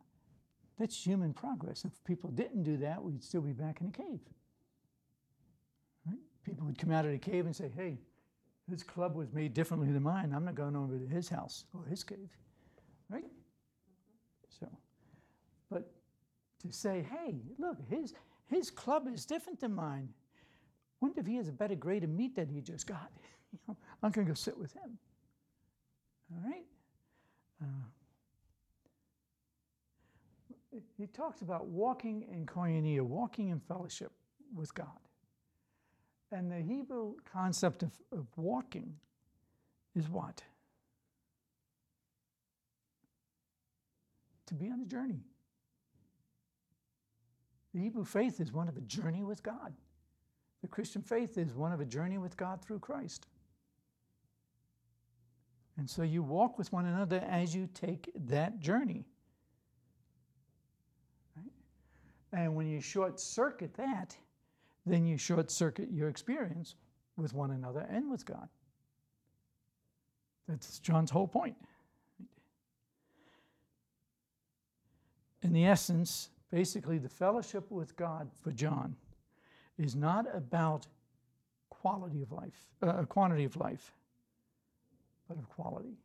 that's 0.79 1.07
human 1.07 1.33
progress. 1.33 1.85
If 1.85 1.93
people 2.05 2.31
didn't 2.31 2.65
do 2.65 2.77
that, 2.79 3.03
we'd 3.03 3.23
still 3.23 3.43
be 3.43 3.53
back 3.53 3.81
in 3.81 3.87
a 3.87 3.93
cave. 3.93 4.21
Right? 6.05 6.19
People 6.45 6.67
would 6.67 6.79
come 6.79 6.91
out 6.91 7.05
of 7.05 7.13
the 7.13 7.19
cave 7.19 7.47
and 7.47 7.55
say, 7.55 7.71
hey, 7.77 7.99
his 8.69 8.83
club 8.83 9.15
was 9.15 9.33
made 9.33 9.55
differently 9.55 9.93
than 9.93 10.03
mine. 10.03 10.33
I'm 10.35 10.45
not 10.45 10.57
going 10.57 10.75
over 10.75 10.99
to 10.99 11.07
his 11.07 11.29
house 11.29 11.67
or 11.73 11.85
his 11.85 12.03
cave, 12.03 12.31
right? 13.09 13.31
So, 14.59 14.67
to 16.67 16.73
say, 16.73 17.07
hey, 17.11 17.37
look, 17.59 17.79
his 17.89 18.15
his 18.47 18.71
club 18.71 19.07
is 19.13 19.25
different 19.25 19.61
than 19.61 19.75
mine. 19.75 20.09
Wonder 21.01 21.21
if 21.21 21.27
he 21.27 21.37
has 21.37 21.49
a 21.49 21.53
better 21.53 21.75
grade 21.75 22.05
of 22.05 22.11
meat 22.11 22.37
that 22.37 22.49
he 22.49 22.61
just 22.61 22.87
got. 22.87 23.11
You 23.53 23.61
know, 23.69 23.77
I'm 24.03 24.11
going 24.11 24.27
to 24.27 24.31
go 24.33 24.35
sit 24.35 24.59
with 24.59 24.73
him. 24.73 24.99
All 26.33 26.51
right. 26.51 26.65
Uh, 27.63 27.67
he 30.97 31.07
talks 31.07 31.41
about 31.41 31.67
walking 31.67 32.27
in 32.33 32.47
koinonia, 32.47 33.03
walking 33.03 33.51
in 33.51 33.61
fellowship 33.61 34.11
with 34.53 34.75
God. 34.75 34.89
And 36.33 36.51
the 36.51 36.61
Hebrew 36.61 37.15
concept 37.33 37.85
of, 37.85 37.93
of 38.11 38.27
walking 38.35 38.97
is 39.95 40.09
what? 40.09 40.43
To 44.47 44.55
be 44.55 44.69
on 44.69 44.81
a 44.81 44.85
journey. 44.85 45.21
The 47.75 47.81
Hebrew 47.81 48.05
faith 48.05 48.41
is 48.41 48.53
one 48.53 48.69
of 48.69 48.77
a 48.77 48.83
journey 48.83 49.25
with 49.25 49.43
God. 49.43 49.75
The 50.63 50.69
Christian 50.69 51.03
faith 51.03 51.37
is 51.37 51.53
one 51.55 51.73
of 51.73 51.81
a 51.81 51.85
journey 51.85 52.19
with 52.19 52.37
God 52.37 52.63
through 52.63 52.79
Christ. 52.79 53.27
And 55.77 55.91
so 55.91 56.03
you 56.03 56.23
walk 56.23 56.57
with 56.57 56.73
one 56.73 56.87
another 56.87 57.23
as 57.29 57.55
you 57.55 57.69
take 57.75 58.11
that 58.29 58.61
journey. 58.61 59.05
Right? 61.37 61.51
And 62.33 62.55
when 62.55 62.69
you 62.69 62.81
short 62.81 63.19
circuit 63.19 63.75
that, 63.75 64.17
then 64.87 65.05
you 65.05 65.19
short 65.19 65.51
circuit 65.51 65.91
your 65.91 66.09
experience 66.09 66.77
with 67.17 67.35
one 67.35 67.51
another 67.51 67.87
and 67.91 68.09
with 68.09 68.25
God. 68.25 68.49
That's 70.47 70.79
John's 70.79 71.11
whole 71.11 71.27
point. 71.27 71.57
In 75.43 75.53
the 75.53 75.67
essence, 75.67 76.29
basically, 76.55 76.99
the 76.99 77.09
fellowship 77.09 77.69
with 77.69 77.97
God 77.97 78.31
for 78.41 78.53
John 78.53 78.95
is 79.77 79.97
not 79.97 80.25
about 80.33 80.87
quality 81.69 82.23
of 82.23 82.31
life, 82.31 82.69
uh, 82.81 83.03
quantity 83.07 83.43
of 83.43 83.57
life, 83.57 83.93
but 85.27 85.37
of 85.37 85.49
quality. 85.49 85.99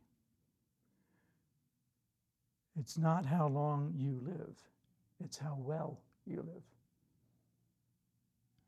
It's 2.80 2.98
not 2.98 3.24
how 3.24 3.46
long 3.46 3.94
you 3.96 4.20
live, 4.26 4.56
it's 5.24 5.38
how 5.38 5.56
well 5.60 6.00
you 6.26 6.38
live. 6.38 6.64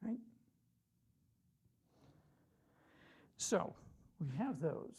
Right? 0.04 0.20
So, 3.38 3.74
we 4.20 4.36
have 4.36 4.60
those. 4.60 4.94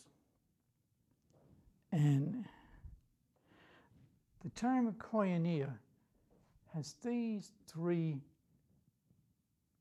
And 1.94 2.44
the 4.44 4.50
term 4.50 4.92
koinonia 5.00 5.70
has 6.74 6.96
these 7.04 7.52
three 7.68 8.18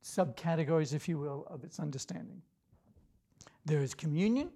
subcategories, 0.02 0.92
if 0.92 1.08
you 1.08 1.18
will, 1.18 1.46
of 1.48 1.64
its 1.64 1.78
understanding. 1.80 2.42
There 3.64 3.82
is 3.82 3.94
communion, 3.94 4.50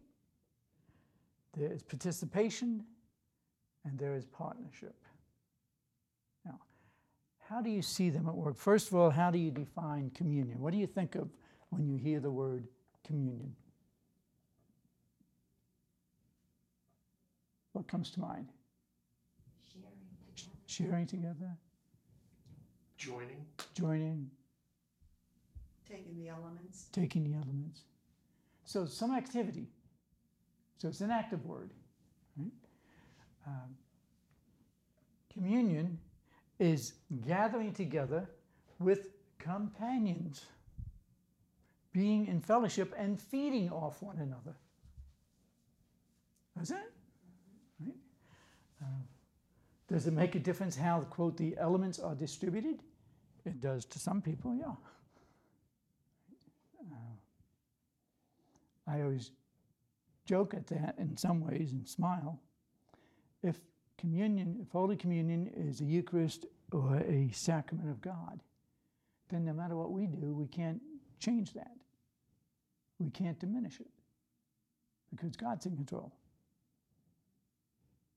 there 1.57 1.73
is 1.73 1.83
participation, 1.83 2.85
and 3.85 3.99
there 3.99 4.15
is 4.15 4.27
partnership. 4.27 4.97
Now, 6.45 6.59
how 7.49 7.63
do 7.63 7.71
you 7.71 7.83
see 7.83 8.11
them 8.11 8.29
at 8.29 8.35
work? 8.35 8.57
First 8.57 8.89
of 8.89 8.97
all, 8.97 9.11
how 9.11 9.31
do 9.31 9.39
you 9.39 9.51
define 9.51 10.11
communion? 10.11 10.61
What 10.61 10.73
do 10.73 10.79
you 10.79 10.87
think 10.87 11.15
of 11.15 11.31
when 11.71 11.87
you 11.87 11.97
hear 11.97 12.21
the 12.21 12.31
word 12.31 12.67
communion? 13.07 13.55
What 17.73 17.87
comes 17.87 18.11
to 18.13 18.21
mind? 18.21 18.49
Sharing 19.73 19.87
together. 20.35 20.57
Sharing 20.67 21.07
together, 21.07 21.57
joining, 22.97 23.45
joining, 23.75 24.31
Taking 25.89 26.17
the 26.17 26.29
elements. 26.29 26.87
taking 26.93 27.25
the 27.25 27.37
elements. 27.37 27.83
So 28.65 28.87
some 28.87 29.15
activity. 29.15 29.69
So 30.79 30.89
it's 30.89 31.01
an 31.01 31.11
active 31.11 31.45
word. 31.47 31.71
Right? 32.37 32.51
Um, 33.47 33.77
communion 35.33 35.99
is 36.59 36.95
gathering 37.27 37.73
together 37.73 38.29
with 38.79 39.09
companions, 39.39 40.45
being 41.93 42.27
in 42.27 42.41
fellowship 42.41 42.93
and 42.99 43.21
feeding 43.21 43.71
off 43.71 44.03
one 44.03 44.19
another. 44.19 44.57
Does 46.59 46.71
it? 46.73 46.93
Right? 47.81 47.95
Uh, 48.83 48.87
does 49.89 50.07
it 50.07 50.13
make 50.13 50.35
a 50.35 50.39
difference 50.39 50.77
how, 50.77 51.01
quote, 51.11 51.37
the 51.37 51.57
elements 51.59 51.99
are 51.99 52.15
distributed? 52.15 52.81
It 53.45 53.61
does 53.61 53.85
to 53.87 53.99
some 53.99 54.21
people, 54.21 54.55
yeah. 54.55 54.73
Uh, 56.93 56.97
I 58.89 59.03
always 59.03 59.31
joke 60.25 60.55
at 60.55 60.67
that 60.69 60.97
in 60.99 61.17
some 61.17 61.41
ways 61.41 61.73
and 61.73 61.87
smile. 61.87 62.41
If 63.43 63.61
communion, 63.97 64.59
if 64.61 64.73
Holy 64.73 64.97
Communion 64.97 65.51
is 65.55 65.81
a 65.81 65.85
Eucharist 65.85 66.47
or 66.73 66.97
a 66.97 67.31
sacrament 67.33 67.89
of 67.89 68.01
God, 68.01 68.41
then 69.29 69.45
no 69.45 69.53
matter 69.53 69.77
what 69.77 69.93
we 69.93 70.07
do, 70.07 70.35
we 70.35 70.47
can't 70.47 70.81
change 71.21 71.53
that. 71.55 71.73
We 72.99 73.11
can't 73.11 73.39
diminish 73.39 73.79
it 73.81 73.91
because 75.11 75.37
God's 75.37 75.67
in 75.67 75.77
control. 75.77 76.13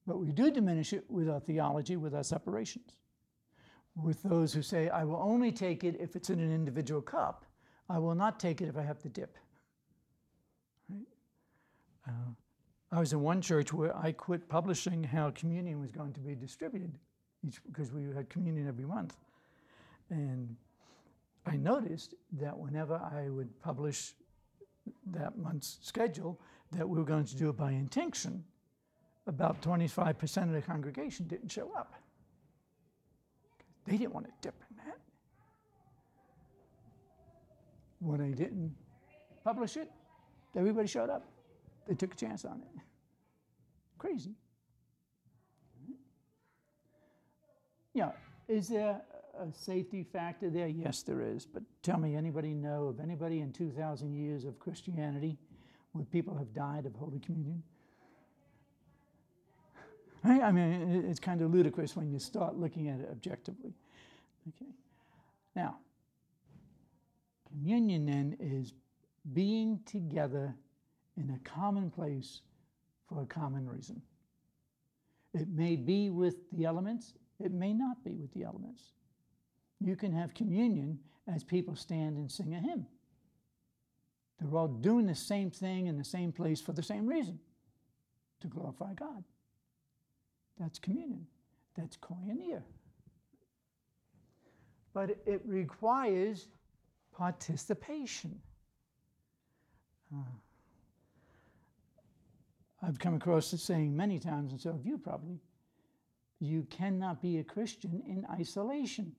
But 0.09 0.17
we 0.17 0.31
do 0.31 0.49
diminish 0.49 0.91
it 0.91 1.05
with 1.07 1.29
our 1.29 1.39
theology, 1.39 1.95
with 1.95 2.15
our 2.15 2.23
separations. 2.23 2.93
With 3.95 4.23
those 4.23 4.51
who 4.51 4.63
say, 4.63 4.89
I 4.89 5.03
will 5.03 5.21
only 5.21 5.51
take 5.51 5.83
it 5.83 5.97
if 5.99 6.15
it's 6.15 6.31
in 6.31 6.39
an 6.39 6.51
individual 6.51 6.99
cup, 6.99 7.45
I 7.87 7.99
will 7.99 8.15
not 8.15 8.39
take 8.39 8.59
it 8.59 8.67
if 8.67 8.75
I 8.75 8.81
have 8.81 8.97
to 9.03 9.09
dip. 9.09 9.37
Uh, 12.07 12.31
I 12.91 12.99
was 12.99 13.13
in 13.13 13.19
one 13.19 13.39
church 13.39 13.71
where 13.71 13.95
I 13.95 14.11
quit 14.11 14.49
publishing 14.49 15.03
how 15.03 15.29
communion 15.29 15.79
was 15.79 15.91
going 15.91 16.13
to 16.13 16.19
be 16.19 16.33
distributed 16.33 16.97
each, 17.47 17.61
because 17.63 17.91
we 17.91 18.05
had 18.15 18.31
communion 18.31 18.67
every 18.67 18.85
month. 18.85 19.15
And 20.09 20.55
I 21.45 21.55
noticed 21.55 22.15
that 22.31 22.57
whenever 22.57 22.95
I 22.95 23.29
would 23.29 23.61
publish 23.61 24.15
that 25.11 25.37
month's 25.37 25.77
schedule, 25.83 26.41
that 26.71 26.89
we 26.89 26.97
were 26.97 27.05
going 27.05 27.25
to 27.25 27.35
do 27.35 27.49
it 27.49 27.57
by 27.57 27.73
intinction, 27.73 28.43
about 29.27 29.61
25% 29.61 30.43
of 30.43 30.51
the 30.51 30.61
congregation 30.61 31.27
didn't 31.27 31.49
show 31.49 31.71
up. 31.77 31.93
They 33.85 33.97
didn't 33.97 34.13
want 34.13 34.27
to 34.27 34.31
dip 34.41 34.55
in 34.69 34.77
that. 34.77 34.97
When 37.99 38.21
I 38.21 38.31
didn't 38.31 38.75
publish 39.43 39.77
it, 39.77 39.91
everybody 40.55 40.87
showed 40.87 41.09
up. 41.09 41.25
They 41.87 41.95
took 41.95 42.13
a 42.13 42.17
chance 42.17 42.45
on 42.45 42.61
it. 42.61 42.81
Crazy. 43.97 44.35
Yeah, 47.93 48.11
is 48.47 48.67
there 48.69 49.01
a 49.39 49.51
safety 49.51 50.03
factor 50.03 50.49
there? 50.49 50.67
Yes, 50.67 51.03
there 51.03 51.21
is. 51.21 51.45
But 51.45 51.63
tell 51.81 51.97
me, 51.97 52.15
anybody 52.15 52.53
know 52.53 52.87
of 52.87 52.99
anybody 52.99 53.41
in 53.41 53.51
2,000 53.51 54.13
years 54.13 54.45
of 54.45 54.59
Christianity 54.59 55.37
where 55.91 56.05
people 56.05 56.37
have 56.37 56.53
died 56.53 56.85
of 56.85 56.95
Holy 56.95 57.19
Communion? 57.19 57.63
Right? 60.23 60.41
I 60.41 60.51
mean, 60.51 61.05
it's 61.09 61.19
kind 61.19 61.41
of 61.41 61.51
ludicrous 61.51 61.95
when 61.95 62.11
you 62.11 62.19
start 62.19 62.57
looking 62.57 62.89
at 62.89 62.99
it 62.99 63.09
objectively. 63.11 63.73
Okay. 64.49 64.71
Now, 65.55 65.77
communion 67.47 68.05
then 68.05 68.37
is 68.39 68.73
being 69.33 69.79
together 69.85 70.55
in 71.17 71.29
a 71.29 71.49
common 71.49 71.89
place 71.89 72.41
for 73.07 73.21
a 73.21 73.25
common 73.25 73.67
reason. 73.67 74.01
It 75.33 75.47
may 75.49 75.75
be 75.75 76.09
with 76.09 76.49
the 76.51 76.65
elements, 76.65 77.13
it 77.39 77.51
may 77.51 77.73
not 77.73 78.03
be 78.03 78.15
with 78.15 78.33
the 78.33 78.43
elements. 78.43 78.83
You 79.79 79.95
can 79.95 80.11
have 80.11 80.33
communion 80.33 80.99
as 81.27 81.43
people 81.43 81.75
stand 81.75 82.17
and 82.17 82.29
sing 82.31 82.53
a 82.55 82.59
hymn. 82.59 82.85
They're 84.39 84.57
all 84.57 84.67
doing 84.67 85.05
the 85.05 85.15
same 85.15 85.51
thing 85.51 85.87
in 85.87 85.97
the 85.97 86.03
same 86.03 86.31
place 86.31 86.61
for 86.61 86.73
the 86.73 86.83
same 86.83 87.05
reason 87.05 87.39
to 88.41 88.47
glorify 88.47 88.93
God. 88.93 89.23
That's 90.59 90.77
communion. 90.77 91.25
That's 91.77 91.97
koinonia. 91.97 92.61
But 94.93 95.11
it 95.25 95.41
requires 95.45 96.47
participation. 97.15 98.39
Uh, 100.13 100.21
I've 102.81 102.99
come 102.99 103.13
across 103.15 103.51
this 103.51 103.63
saying 103.63 103.95
many 103.95 104.19
times, 104.19 104.51
and 104.51 104.59
so 104.59 104.71
have 104.73 104.85
you 104.85 104.97
probably. 104.97 105.39
You 106.39 106.65
cannot 106.69 107.21
be 107.21 107.37
a 107.37 107.43
Christian 107.43 108.01
in 108.07 108.25
isolation. 108.39 109.13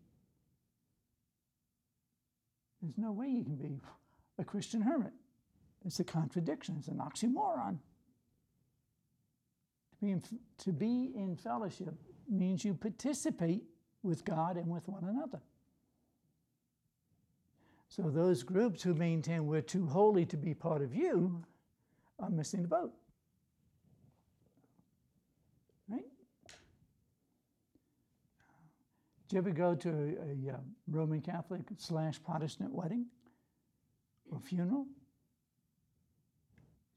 There's 2.80 2.96
no 2.96 3.12
way 3.12 3.28
you 3.28 3.44
can 3.44 3.56
be 3.56 3.78
a 4.38 4.44
Christian 4.44 4.80
hermit. 4.80 5.12
It's 5.84 6.00
a 6.00 6.04
contradiction, 6.04 6.76
it's 6.78 6.88
an 6.88 6.98
oxymoron. 6.98 7.78
To 10.00 10.06
be 10.06 10.12
in, 10.12 10.22
to 10.58 10.72
be 10.72 11.12
in 11.14 11.36
fellowship 11.36 11.94
means 12.28 12.64
you 12.64 12.74
participate 12.74 13.62
with 14.02 14.24
God 14.24 14.56
and 14.56 14.66
with 14.66 14.88
one 14.88 15.04
another. 15.04 15.40
So 17.88 18.02
those 18.02 18.42
groups 18.42 18.82
who 18.82 18.94
maintain 18.94 19.46
we're 19.46 19.60
too 19.60 19.84
holy 19.86 20.24
to 20.26 20.36
be 20.36 20.54
part 20.54 20.80
of 20.80 20.94
you 20.94 21.44
are 22.18 22.30
missing 22.30 22.62
the 22.62 22.68
boat. 22.68 22.92
Right? 25.88 26.04
Did 29.28 29.34
you 29.34 29.38
ever 29.38 29.50
go 29.50 29.74
to 29.74 29.88
a, 29.88 30.50
a 30.50 30.54
uh, 30.54 30.58
Roman 30.88 31.20
Catholic 31.20 31.62
slash 31.76 32.22
Protestant 32.22 32.72
wedding 32.72 33.06
or 34.30 34.40
funeral? 34.40 34.86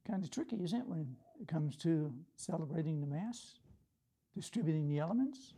Kind 0.07 0.23
of 0.23 0.31
tricky, 0.31 0.63
isn't 0.63 0.79
it, 0.79 0.87
when 0.87 1.15
it 1.43 1.47
comes 1.47 1.75
to 1.75 2.13
celebrating 2.37 3.01
the 3.01 3.07
Mass, 3.07 3.59
distributing 4.33 4.87
the 4.87 4.99
elements? 4.99 5.53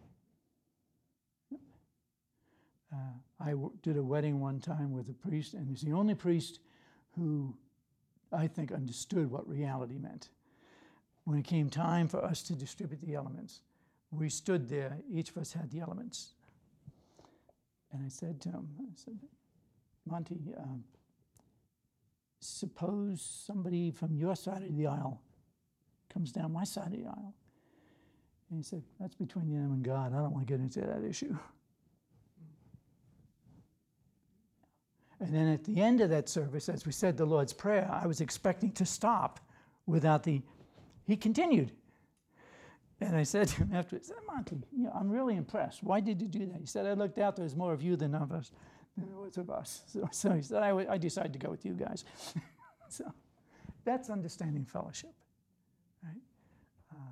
Uh, 2.92 2.98
I 3.40 3.54
did 3.84 3.98
a 3.98 4.04
wedding 4.04 4.40
one 4.40 4.60
time 4.60 4.92
with 4.92 5.10
a 5.10 5.14
priest, 5.14 5.54
and 5.54 5.70
he's 5.70 5.82
the 5.82 5.92
only 5.92 6.16
priest 6.16 6.60
who 7.16 7.56
I 8.32 8.48
think 8.48 8.72
understood 8.72 9.30
what 9.30 9.48
reality 9.48 9.98
meant. 9.98 10.30
When 11.26 11.38
it 11.38 11.46
came 11.46 11.70
time 11.70 12.08
for 12.08 12.24
us 12.24 12.42
to 12.44 12.56
distribute 12.56 13.02
the 13.02 13.14
elements, 13.14 13.62
we 14.12 14.30
stood 14.30 14.68
there, 14.68 14.98
each 15.12 15.30
of 15.30 15.38
us 15.38 15.54
had 15.54 15.70
the 15.70 15.82
elements. 15.82 16.34
And 17.92 18.04
I 18.04 18.10
said 18.10 18.42
to 18.42 18.50
him, 18.50 18.70
I 18.80 18.94
said, 18.96 19.20
Monty, 20.08 20.40
um, 20.58 20.84
suppose 22.40 23.22
somebody 23.46 23.92
from 23.92 24.16
your 24.16 24.36
side 24.36 24.64
of 24.64 24.76
the 24.76 24.88
aisle 24.88 25.22
comes 26.16 26.32
down 26.32 26.54
my 26.54 26.64
side 26.64 26.88
of 26.88 26.94
the 26.94 27.06
aisle. 27.06 27.36
And 28.50 28.58
he 28.58 28.64
said, 28.64 28.82
That's 29.00 29.16
between 29.16 29.52
them 29.52 29.74
and 29.74 29.84
God. 29.84 30.14
I 30.14 30.18
don't 30.18 30.32
want 30.32 30.48
to 30.48 30.52
get 30.52 30.62
into 30.62 30.80
that 30.82 31.04
issue. 31.04 31.38
And 35.20 35.34
then 35.34 35.48
at 35.48 35.64
the 35.64 35.82
end 35.82 36.02
of 36.02 36.10
that 36.10 36.30
service, 36.30 36.70
as 36.70 36.86
we 36.86 36.92
said 36.92 37.18
the 37.18 37.26
Lord's 37.26 37.54
Prayer, 37.54 37.90
I 37.92 38.08
was 38.08 38.22
expecting 38.22 38.72
to 38.74 38.86
stop 38.86 39.40
without 39.86 40.24
the. 40.24 40.42
He 41.06 41.18
continued. 41.18 41.72
And 43.02 43.16
I 43.16 43.24
said 43.24 43.50
to 43.50 43.56
him 43.58 43.72
afterwards, 43.74 44.12
Monty, 44.26 44.64
you 44.72 44.86
know, 44.86 44.92
I'm 44.98 45.10
really 45.10 45.36
impressed. 45.36 45.84
Why 45.84 46.00
did 46.00 46.22
you 46.22 46.28
do 46.30 46.46
that? 46.48 46.60
He 46.60 46.66
said, 46.66 46.86
I 46.86 46.94
looked 46.94 47.20
out, 47.20 47.36
there 47.36 47.44
was 47.44 47.56
more 47.56 47.74
of 47.74 47.82
you 47.82 47.98
than 47.98 48.16
of 48.16 48.32
us, 48.32 48.52
than 48.98 49.10
there 49.10 49.18
was 49.18 49.38
of 49.38 49.50
us. 49.50 49.84
So, 49.88 50.08
so 50.12 50.32
he 50.32 50.42
said, 50.42 50.64
I, 50.64 50.94
I 50.94 50.98
decided 50.98 51.34
to 51.34 51.40
go 51.40 51.50
with 51.50 51.66
you 51.66 51.74
guys. 51.74 52.06
so 52.88 53.14
that's 53.84 54.10
understanding 54.10 54.66
fellowship, 54.66 55.14
right? 56.04 56.22
Uh, 56.92 57.12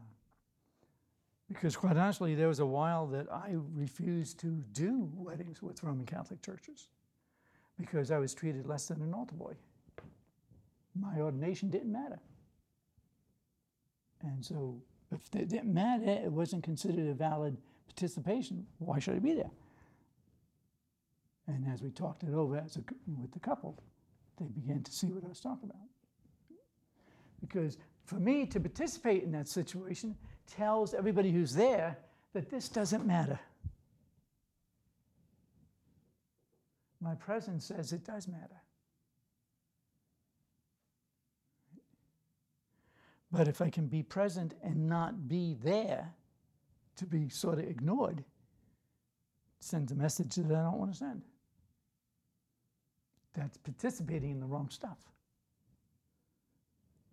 because 1.54 1.76
quite 1.76 1.98
honestly, 1.98 2.36
there 2.36 2.48
was 2.48 2.60
a 2.60 2.66
while 2.66 3.06
that 3.08 3.32
I 3.32 3.56
refused 3.76 4.40
to 4.40 4.64
do 4.74 5.10
weddings 5.16 5.62
with 5.62 5.84
Roman 5.84 6.06
Catholic 6.06 6.42
churches 6.42 6.88
because 7.80 8.12
I 8.12 8.18
was 8.18 8.34
treated 8.34 8.66
less 8.66 8.88
than 8.88 9.02
an 9.02 9.14
altar 9.14 9.36
boy. 9.36 9.54
My 11.00 11.20
ordination 11.20 11.70
didn't 11.70 11.92
matter. 11.92 12.20
And 14.24 14.44
so 14.44 14.82
if 15.12 15.20
it 15.36 15.50
didn't 15.50 15.74
matter, 15.74 16.10
it 16.10 16.32
wasn't 16.32 16.64
considered 16.64 17.08
a 17.08 17.14
valid 17.14 17.58
participation. 17.88 18.66
Why 18.80 19.00
should 19.00 19.16
I 19.16 19.20
be 19.20 19.34
there? 19.34 19.52
And 21.48 21.66
as 21.72 21.82
we 21.82 21.92
talked 21.92 22.24
it 22.24 22.34
over 22.34 22.58
as 22.58 22.78
a, 22.78 22.82
with 23.20 23.32
the 23.32 23.40
couple, 23.40 23.78
they 24.40 24.46
began 24.46 24.82
to 24.84 24.92
see 24.92 25.08
what 25.08 25.24
I 25.24 25.28
was 25.28 25.42
talking 25.42 25.70
about. 25.70 25.82
Because 27.42 27.78
for 28.06 28.16
me 28.16 28.46
to 28.46 28.60
participate 28.60 29.24
in 29.24 29.32
that 29.34 29.48
situation 29.48 30.16
tells 30.48 30.94
everybody 30.94 31.32
who's 31.32 31.54
there 31.54 31.98
that 32.34 32.50
this 32.50 32.70
doesn't 32.70 33.06
matter. 33.06 33.40
My 37.02 37.16
presence 37.16 37.66
says 37.66 37.92
it 37.92 38.06
does 38.06 38.28
matter. 38.28 38.62
But 43.32 43.48
if 43.48 43.62
I 43.62 43.70
can 43.70 43.88
be 43.88 44.04
present 44.04 44.54
and 44.64 44.88
not 44.88 45.28
be 45.28 45.58
there, 45.64 46.14
to 46.98 47.06
be 47.06 47.28
sort 47.30 47.58
of 47.58 47.66
ignored, 47.66 48.24
sends 49.60 49.92
a 49.92 49.96
message 49.96 50.36
that 50.36 50.46
I 50.46 50.62
don't 50.62 50.78
want 50.78 50.92
to 50.92 50.98
send. 50.98 51.24
That's 53.34 53.58
participating 53.58 54.32
in 54.32 54.40
the 54.40 54.46
wrong 54.46 54.70
stuff. 54.70 55.00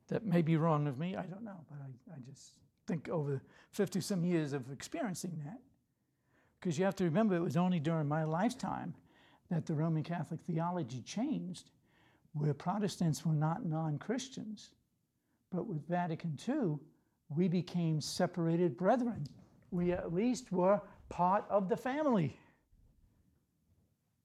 That 0.08 0.24
may 0.24 0.42
be 0.42 0.56
wrong 0.56 0.86
of 0.86 0.98
me, 0.98 1.16
I 1.16 1.22
don't 1.22 1.44
know, 1.44 1.64
but 1.70 1.78
I, 1.80 2.14
I 2.14 2.18
just 2.30 2.52
think 2.90 3.08
over 3.08 3.40
50 3.70 4.00
some 4.00 4.24
years 4.24 4.52
of 4.52 4.70
experiencing 4.72 5.40
that. 5.44 5.58
Because 6.58 6.78
you 6.78 6.84
have 6.84 6.96
to 6.96 7.04
remember, 7.04 7.36
it 7.36 7.40
was 7.40 7.56
only 7.56 7.78
during 7.78 8.08
my 8.08 8.24
lifetime 8.24 8.94
that 9.50 9.64
the 9.64 9.74
Roman 9.74 10.02
Catholic 10.02 10.40
theology 10.46 11.02
changed, 11.02 11.70
where 12.32 12.52
Protestants 12.52 13.24
were 13.24 13.34
not 13.34 13.64
non 13.64 13.98
Christians. 13.98 14.70
But 15.50 15.66
with 15.66 15.86
Vatican 15.88 16.38
II, 16.48 16.78
we 17.28 17.48
became 17.48 18.00
separated 18.00 18.76
brethren. 18.76 19.26
We 19.70 19.92
at 19.92 20.12
least 20.12 20.52
were 20.52 20.80
part 21.08 21.44
of 21.48 21.68
the 21.68 21.76
family, 21.76 22.36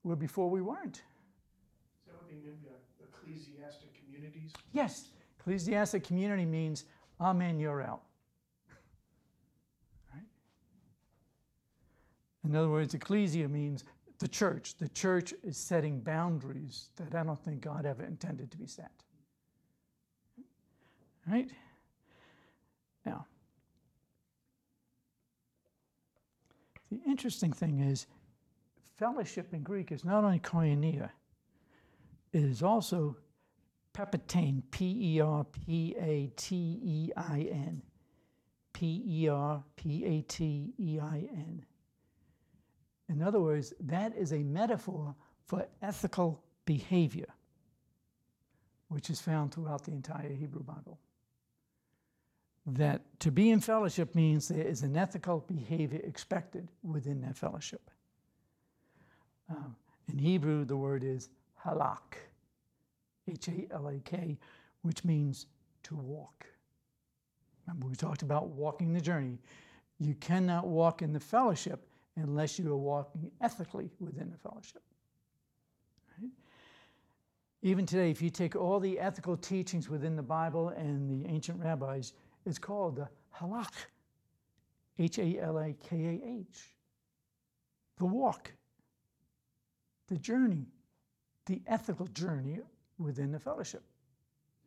where 0.02 0.16
before 0.16 0.50
we 0.50 0.62
weren't. 0.62 0.98
Is 0.98 2.08
that 2.08 2.16
what 2.16 2.28
they 2.28 2.36
mean 2.36 2.58
by 2.64 3.06
ecclesiastic 3.06 3.90
communities? 4.04 4.52
Yes, 4.74 5.10
ecclesiastic 5.40 6.04
community 6.04 6.46
means 6.46 6.86
I'm 7.20 7.42
you're 7.60 7.82
out. 7.82 8.02
In 12.46 12.56
other 12.56 12.70
words, 12.70 12.94
ecclesia 12.94 13.48
means 13.48 13.84
the 14.20 14.28
church. 14.28 14.76
The 14.78 14.90
church 14.90 15.34
is 15.44 15.58
setting 15.58 16.00
boundaries 16.00 16.90
that 16.96 17.16
I 17.16 17.24
don't 17.24 17.44
think 17.44 17.62
God 17.62 17.86
ever 17.86 18.04
intended 18.04 18.52
to 18.52 18.58
be 18.58 18.68
set. 18.68 18.92
Right? 21.28 21.50
Now, 23.06 23.26
the 26.92 27.02
interesting 27.08 27.52
thing 27.52 27.80
is, 27.80 28.06
fellowship 28.98 29.54
in 29.54 29.64
Greek 29.64 29.92
is 29.92 30.06
not 30.06 30.24
only 30.24 30.40
koinonia, 30.40 31.10
it 32.32 32.44
is 32.44 32.62
also 32.62 33.18
Perpatein, 33.94 34.62
P 34.72 35.16
E 35.16 35.22
R 35.22 35.46
P 35.46 35.96
A 36.00 36.30
T 36.36 36.80
E 36.84 37.10
I 37.16 37.48
N. 37.50 37.82
P 38.74 39.02
E 39.08 39.30
R 39.30 39.64
P 39.78 40.04
A 40.04 40.22
T 40.24 40.74
E 40.78 41.00
I 41.00 41.30
N. 41.32 41.64
In 43.10 43.22
other 43.22 43.40
words, 43.40 43.74
that 43.80 44.16
is 44.16 44.34
a 44.34 44.40
metaphor 44.40 45.16
for 45.46 45.68
ethical 45.82 46.44
behavior, 46.66 47.28
which 48.88 49.10
is 49.10 49.22
found 49.22 49.54
throughout 49.54 49.84
the 49.84 49.92
entire 49.92 50.34
Hebrew 50.34 50.64
Bible. 50.64 51.00
That 52.66 53.02
to 53.20 53.32
be 53.32 53.52
in 53.52 53.60
fellowship 53.60 54.16
means 54.16 54.48
there 54.48 54.66
is 54.66 54.82
an 54.82 54.98
ethical 54.98 55.42
behavior 55.48 56.02
expected 56.04 56.72
within 56.82 57.22
that 57.22 57.38
fellowship. 57.38 57.92
Um, 59.50 59.76
in 60.12 60.18
Hebrew, 60.18 60.66
the 60.66 60.76
word 60.76 61.04
is 61.04 61.30
halak, 61.64 62.16
H 63.28 63.50
A 63.50 63.68
L 63.72 63.88
A 63.88 64.00
K, 64.00 64.40
which 64.82 65.04
means 65.04 65.46
to 65.84 65.96
walk. 65.96 66.48
Remember, 67.68 67.88
we 67.88 67.96
talked 67.96 68.24
about 68.24 68.48
walking 68.48 68.94
the 68.94 69.02
journey. 69.02 69.38
You 70.00 70.16
cannot 70.16 70.68
walk 70.68 71.04
in 71.04 71.14
the 71.14 71.20
fellowship 71.20 71.88
unless 72.18 72.58
you 72.58 72.72
are 72.72 72.78
walking 72.78 73.30
ethically 73.42 73.90
within 74.00 74.32
the 74.32 74.38
fellowship. 74.38 74.82
Right? 76.20 76.32
Even 77.62 77.86
today, 77.86 78.10
if 78.10 78.22
you 78.22 78.30
take 78.30 78.56
all 78.56 78.80
the 78.80 79.00
ethical 79.00 79.36
teachings 79.36 79.90
within 79.90 80.16
the 80.16 80.24
Bible 80.24 80.70
and 80.70 81.10
the 81.10 81.28
ancient 81.30 81.62
rabbis, 81.62 82.14
it's 82.46 82.58
called 82.58 82.96
the 82.96 83.10
halakah, 83.38 83.88
H 84.98 85.20
A 85.20 85.40
L 85.40 85.58
A 85.58 85.74
K 85.74 85.98
A 85.98 86.40
H. 86.40 86.76
The 87.98 88.06
walk, 88.06 88.52
the 90.08 90.18
journey, 90.18 90.68
the 91.46 91.62
ethical 91.68 92.08
journey 92.08 92.60
within 92.98 93.32
the 93.32 93.40
fellowship. 93.40 93.84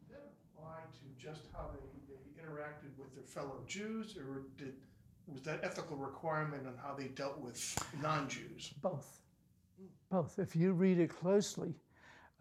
Did 0.00 0.16
that 0.16 0.32
apply 0.54 0.80
to 0.80 1.22
just 1.22 1.42
how 1.52 1.70
they, 1.72 2.12
they 2.12 2.42
interacted 2.42 2.98
with 2.98 3.14
their 3.14 3.24
fellow 3.24 3.60
Jews, 3.66 4.16
or 4.16 4.42
did 4.56 4.74
was 5.32 5.42
that 5.42 5.60
ethical 5.62 5.96
requirement 5.96 6.66
on 6.66 6.74
how 6.82 6.94
they 6.94 7.08
dealt 7.08 7.38
with 7.40 7.78
non-Jews? 8.02 8.74
Both. 8.80 9.20
Both. 10.10 10.38
If 10.38 10.56
you 10.56 10.72
read 10.72 10.98
it 10.98 11.10
closely, 11.10 11.74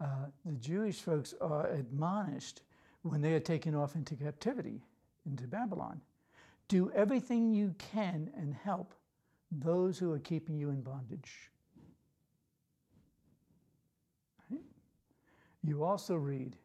uh, 0.00 0.26
the 0.44 0.52
Jewish 0.52 1.00
folks 1.00 1.34
are 1.40 1.68
admonished 1.68 2.62
when 3.02 3.20
they 3.20 3.34
are 3.34 3.40
taken 3.40 3.74
off 3.74 3.94
into 3.94 4.14
captivity 4.16 4.82
into 5.26 5.46
Babylon. 5.46 6.00
Do 6.68 6.90
everything 6.94 7.52
you 7.52 7.74
can 7.78 8.30
and 8.36 8.54
help 8.54 8.94
those 9.50 9.98
who 9.98 10.12
are 10.12 10.18
keeping 10.18 10.58
you 10.58 10.70
in 10.70 10.82
bondage. 10.82 11.50
Right? 14.50 14.60
You 15.62 15.84
also 15.84 16.16
read 16.16 16.56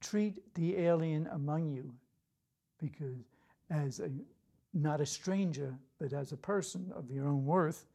treat 0.00 0.54
the 0.54 0.76
alien 0.76 1.26
among 1.28 1.70
you 1.70 1.90
because 2.78 3.24
as 3.70 4.00
a 4.00 4.10
not 4.74 5.00
a 5.00 5.06
stranger, 5.06 5.78
but 5.98 6.12
as 6.12 6.32
a 6.32 6.36
person 6.36 6.92
of 6.94 7.10
your 7.10 7.26
own 7.26 7.44
worth, 7.44 7.86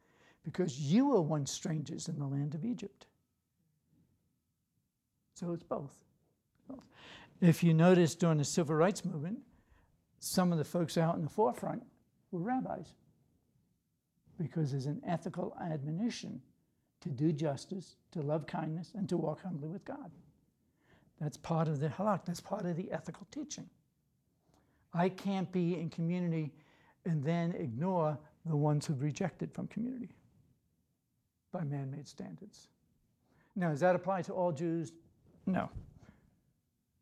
because 0.42 0.80
you 0.80 1.08
were 1.08 1.20
once 1.20 1.52
strangers 1.52 2.08
in 2.08 2.18
the 2.18 2.26
land 2.26 2.54
of 2.54 2.64
Egypt. 2.64 3.06
So 5.34 5.52
it's 5.52 5.62
both. 5.62 5.94
If 7.40 7.62
you 7.62 7.72
notice 7.72 8.14
during 8.14 8.38
the 8.38 8.44
civil 8.44 8.74
rights 8.74 9.04
movement, 9.04 9.38
some 10.18 10.52
of 10.52 10.58
the 10.58 10.64
folks 10.64 10.98
out 10.98 11.16
in 11.16 11.22
the 11.22 11.30
forefront 11.30 11.82
were 12.30 12.40
rabbis 12.40 12.92
because 14.38 14.70
there's 14.70 14.86
an 14.86 15.02
ethical 15.06 15.56
admonition 15.60 16.40
to 17.00 17.08
do 17.08 17.32
justice, 17.32 17.96
to 18.12 18.20
love 18.20 18.46
kindness, 18.46 18.92
and 18.94 19.08
to 19.08 19.16
walk 19.16 19.42
humbly 19.42 19.68
with 19.68 19.84
God. 19.84 20.10
That's 21.20 21.36
part 21.36 21.68
of 21.68 21.80
the 21.80 21.88
halak, 21.88 22.24
that's 22.24 22.40
part 22.40 22.66
of 22.66 22.76
the 22.76 22.90
ethical 22.92 23.26
teaching. 23.30 23.68
I 24.92 25.08
can't 25.08 25.50
be 25.50 25.78
in 25.78 25.88
community 25.88 26.52
and 27.04 27.22
then 27.22 27.52
ignore 27.52 28.18
the 28.46 28.56
ones 28.56 28.86
who've 28.86 29.02
rejected 29.02 29.52
from 29.52 29.66
community 29.68 30.14
by 31.52 31.64
man 31.64 31.90
made 31.90 32.08
standards. 32.08 32.68
Now, 33.56 33.70
does 33.70 33.80
that 33.80 33.96
apply 33.96 34.22
to 34.22 34.32
all 34.32 34.52
Jews? 34.52 34.92
No. 35.46 35.68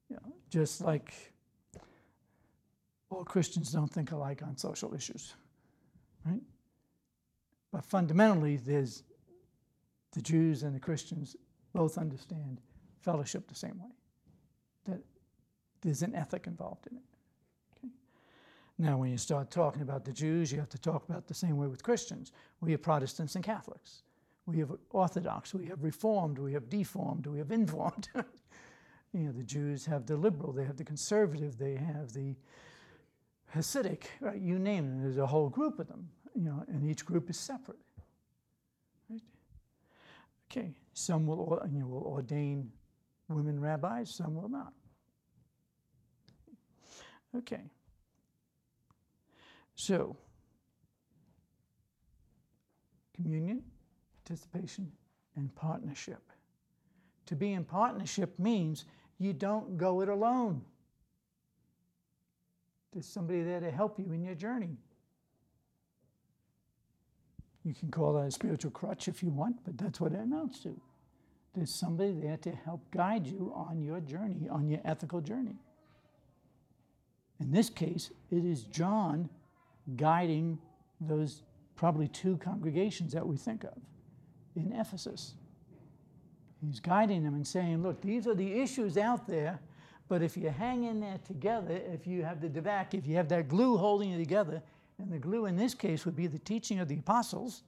You 0.09 0.17
know, 0.17 0.33
just 0.51 0.81
like 0.81 1.35
all 3.11 3.25
Christians 3.25 3.71
don't 3.73 3.93
think 3.93 4.13
alike 4.13 4.43
on 4.43 4.57
social 4.57 4.95
issues, 4.95 5.35
right? 6.25 6.41
But 7.73 7.85
fundamentally, 7.85 8.57
there's 8.57 9.03
the 10.13 10.23
Jews 10.23 10.63
and 10.63 10.75
the 10.75 10.81
Christians 10.81 11.37
both 11.75 11.99
understand 11.99 12.61
fellowship 13.01 13.47
the 13.47 13.55
same 13.55 13.79
way. 13.79 13.91
That 14.87 15.01
there's 15.83 16.03
an 16.03 16.15
ethic 16.15 16.47
involved 16.47 16.87
in 16.91 16.97
it. 16.97 17.03
Now, 18.79 18.97
when 18.97 19.11
you 19.11 19.19
start 19.19 19.51
talking 19.51 19.83
about 19.83 20.05
the 20.05 20.13
Jews, 20.13 20.53
you 20.53 20.61
have 20.61 20.69
to 20.69 20.79
talk 20.79 21.09
about 21.09 21.27
the 21.27 21.35
same 21.35 21.57
way 21.57 21.67
with 21.67 21.83
Christians. 21.83 22.33
We 22.61 22.71
have 22.73 22.83
Protestants 22.83 23.35
and 23.35 23.43
Catholics. 23.43 24.03
We 24.47 24.59
have 24.61 24.71
Orthodox. 24.91 25.53
We 25.53 25.67
have 25.67 25.83
Reformed. 25.83 26.39
We 26.39 26.53
have 26.53 26.71
Deformed. 26.71 27.27
We 27.27 27.39
have 27.39 27.51
Informed. 27.51 28.09
you 29.13 29.21
know, 29.21 29.33
the 29.33 29.43
Jews 29.43 29.85
have 29.87 30.07
the 30.07 30.17
liberal. 30.17 30.53
They 30.53 30.65
have 30.65 30.77
the 30.77 30.85
conservative. 30.85 31.59
They 31.59 31.75
have 31.75 32.13
the 32.13 32.37
Hasidic. 33.55 34.05
Right? 34.21 34.41
You 34.41 34.61
name 34.61 34.85
it. 34.85 35.03
There's 35.03 35.19
a 35.19 35.27
whole 35.27 35.49
group 35.49 35.81
of 35.81 35.89
them. 35.89 36.09
You 36.37 36.45
know, 36.45 36.65
and 36.69 36.89
each 36.89 37.05
group 37.05 37.29
is 37.31 37.39
separate. 37.39 37.81
Right? 39.11 39.21
Okay. 40.51 40.73
Some 40.93 41.27
will, 41.27 41.61
you 41.69 41.81
know, 41.81 41.87
will 41.87 42.05
ordain 42.05 42.71
women 43.29 43.59
rabbis. 43.61 44.15
Some 44.15 44.35
will 44.37 44.49
not. 44.49 44.73
Okay. 47.37 47.65
So, 49.79 50.17
communion, 53.15 53.63
participation, 54.25 54.91
and 55.37 55.55
partnership. 55.55 56.21
To 57.27 57.37
be 57.37 57.53
in 57.53 57.65
partnership 57.65 58.37
means 58.41 58.87
you 59.21 59.33
don't 59.33 59.79
go 59.79 60.01
it 60.01 60.09
alone. 60.09 60.63
There's 62.93 63.07
somebody 63.07 63.45
there 63.45 63.61
to 63.61 63.71
help 63.71 64.01
you 64.01 64.11
in 64.13 64.25
your 64.25 64.35
journey. 64.35 64.79
You 67.65 67.73
can 67.73 67.93
call 67.93 68.15
that 68.15 68.27
a 68.27 68.31
spiritual 68.33 68.73
crutch 68.73 69.07
if 69.07 69.23
you 69.23 69.31
want, 69.31 69.59
but 69.65 69.79
that's 69.79 70.01
what 70.01 70.13
it 70.13 70.19
amounts 70.19 70.59
to. 70.65 70.79
There's 71.55 71.73
somebody 71.73 72.15
there 72.15 72.37
to 72.39 72.51
help 72.51 72.91
guide 72.91 73.29
you 73.29 73.53
on 73.55 73.81
your 73.81 74.01
journey, 74.01 74.49
on 74.51 74.69
your 74.69 74.81
ethical 74.85 75.21
journey. 75.21 75.61
In 77.39 77.53
this 77.53 77.71
case, 77.71 78.11
it 78.33 78.45
is 78.45 78.65
John 78.65 79.31
guiding 79.97 80.59
those 81.01 81.43
probably 81.77 82.09
two 82.09 82.37
congregations 82.39 83.13
that 83.13 83.27
we 83.27 83.37
think 83.37 83.65
of 83.65 83.77
in 84.57 84.73
Ephesus. 84.73 85.35
He's 86.61 86.81
guiding 86.81 87.23
them 87.23 87.35
and 87.35 87.47
saying, 87.47 87.83
look, 87.83 88.01
these 88.01 88.27
are 88.27 88.35
the 88.35 88.61
issues 88.61 88.97
out 88.97 89.27
there, 89.29 89.61
but 90.09 90.23
if 90.23 90.37
you 90.37 90.49
hang 90.49 90.85
in 90.85 91.01
there 91.01 91.19
together, 91.25 91.81
if 91.93 92.07
you 92.07 92.25
have 92.25 92.41
the 92.41 92.49
devak, 92.49 92.95
if 92.95 93.07
you 93.07 93.15
have 93.15 93.29
that 93.29 93.49
glue 93.49 93.77
holding 93.77 94.11
you 94.11 94.19
together, 94.19 94.61
and 94.99 95.13
the 95.13 95.19
glue 95.19 95.47
in 95.47 95.57
this 95.57 95.75
case 95.75 96.05
would 96.05 96.17
be 96.17 96.27
the 96.27 96.41
teaching 96.41 96.81
of 96.81 96.89
the 96.89 96.99
apostles, 96.99 97.63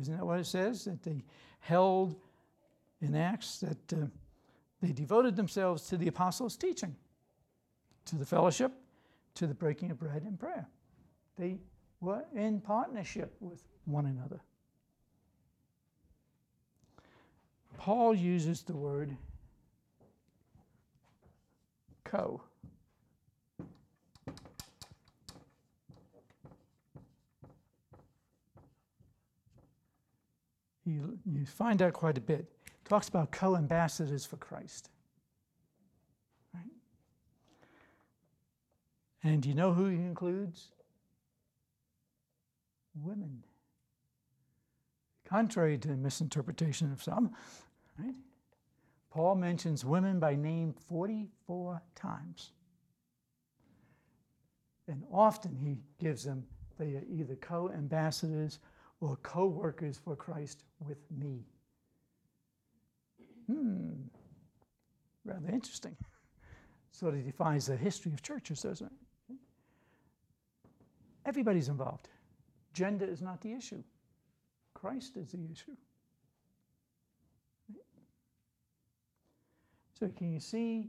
isn't 0.00 0.16
that 0.16 0.24
what 0.24 0.38
it 0.38 0.46
says? 0.46 0.84
That 0.84 1.02
they 1.02 1.24
held 1.58 2.14
in 3.00 3.16
Acts, 3.16 3.58
that 3.58 3.92
uh, 3.92 4.06
they 4.80 4.92
devoted 4.92 5.34
themselves 5.34 5.88
to 5.88 5.96
the 5.96 6.06
apostles' 6.06 6.56
teaching, 6.56 6.94
to 8.04 8.16
the 8.16 8.24
fellowship, 8.24 8.72
to 9.34 9.46
the 9.46 9.54
breaking 9.54 9.90
of 9.90 9.98
bread 9.98 10.22
and 10.22 10.38
prayer. 10.38 10.66
They 11.38 11.58
were 12.00 12.24
in 12.34 12.60
partnership 12.60 13.34
with 13.40 13.62
one 13.84 14.06
another. 14.06 14.40
Paul 17.78 18.14
uses 18.14 18.62
the 18.62 18.76
word 18.76 19.16
co. 22.04 22.42
You, 30.84 31.18
you 31.24 31.46
find 31.46 31.80
out 31.80 31.92
quite 31.92 32.18
a 32.18 32.20
bit. 32.20 32.46
Talks 32.84 33.08
about 33.08 33.30
co 33.30 33.56
ambassadors 33.56 34.26
for 34.26 34.36
Christ. 34.36 34.90
Right? 36.52 36.64
And 39.22 39.42
do 39.42 39.48
you 39.48 39.54
know 39.54 39.72
who 39.72 39.86
he 39.86 39.96
includes? 39.96 40.72
Women. 42.94 43.42
Contrary 45.24 45.78
to 45.78 45.88
misinterpretation 45.88 46.92
of 46.92 47.02
some, 47.02 47.34
right? 47.98 48.14
Paul 49.10 49.34
mentions 49.36 49.84
women 49.84 50.18
by 50.18 50.34
name 50.36 50.74
44 50.88 51.82
times. 51.94 52.52
And 54.88 55.02
often 55.12 55.54
he 55.54 55.78
gives 55.98 56.24
them, 56.24 56.44
they 56.78 56.96
are 56.96 57.04
either 57.10 57.36
co 57.36 57.70
ambassadors 57.70 58.58
or 59.00 59.16
co 59.22 59.46
workers 59.46 59.98
for 60.02 60.16
Christ 60.16 60.64
with 60.80 60.98
me. 61.10 61.44
Hmm, 63.46 63.92
rather 65.24 65.48
interesting. 65.48 65.96
Sort 66.90 67.14
of 67.14 67.24
defines 67.24 67.66
the 67.66 67.76
history 67.76 68.12
of 68.12 68.22
churches, 68.22 68.62
doesn't 68.62 68.86
it? 68.86 69.36
Everybody's 71.24 71.68
involved. 71.68 72.08
Gender 72.72 73.04
is 73.04 73.20
not 73.20 73.40
the 73.40 73.52
issue, 73.52 73.82
Christ 74.74 75.16
is 75.16 75.32
the 75.32 75.44
issue. 75.50 75.76
So, 79.98 80.08
can 80.08 80.32
you 80.32 80.40
see 80.40 80.88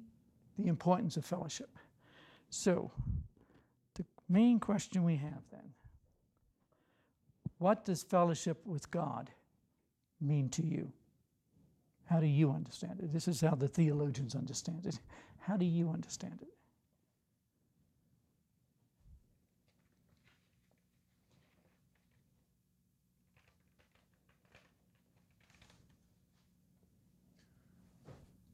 the 0.58 0.68
importance 0.68 1.18
of 1.18 1.26
fellowship? 1.26 1.70
So, 2.50 2.92
the 3.94 4.06
main 4.28 4.60
question 4.60 5.04
we 5.04 5.18
have 5.18 5.44
then 5.52 5.74
what 7.64 7.86
does 7.86 8.04
fellowship 8.04 8.66
with 8.66 8.92
God 8.92 9.32
mean 10.20 10.50
to 10.50 10.66
you? 10.66 10.92
How 12.06 12.20
do 12.20 12.26
you 12.26 12.52
understand 12.52 13.00
it? 13.00 13.14
This 13.14 13.28
is 13.28 13.40
how 13.40 13.56
the 13.56 13.70
theologians 13.70 14.36
understand 14.36 14.86
it. 14.86 15.00
How 15.40 15.56
do 15.56 15.66
you 15.66 15.90
understand 15.90 16.40
it? 16.42 16.50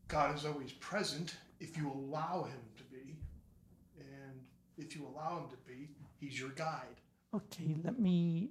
God 0.09 0.35
is 0.35 0.43
always 0.43 0.73
present 0.73 1.35
if 1.59 1.77
you 1.77 1.89
allow 1.91 2.43
him 2.43 2.59
to 2.77 2.83
be. 2.85 3.15
And 3.99 4.41
if 4.77 4.95
you 4.95 5.07
allow 5.07 5.37
him 5.37 5.49
to 5.49 5.57
be, 5.71 5.89
he's 6.19 6.37
your 6.37 6.49
guide. 6.49 6.99
Okay, 7.33 7.75
let 7.83 7.99
me 7.99 8.49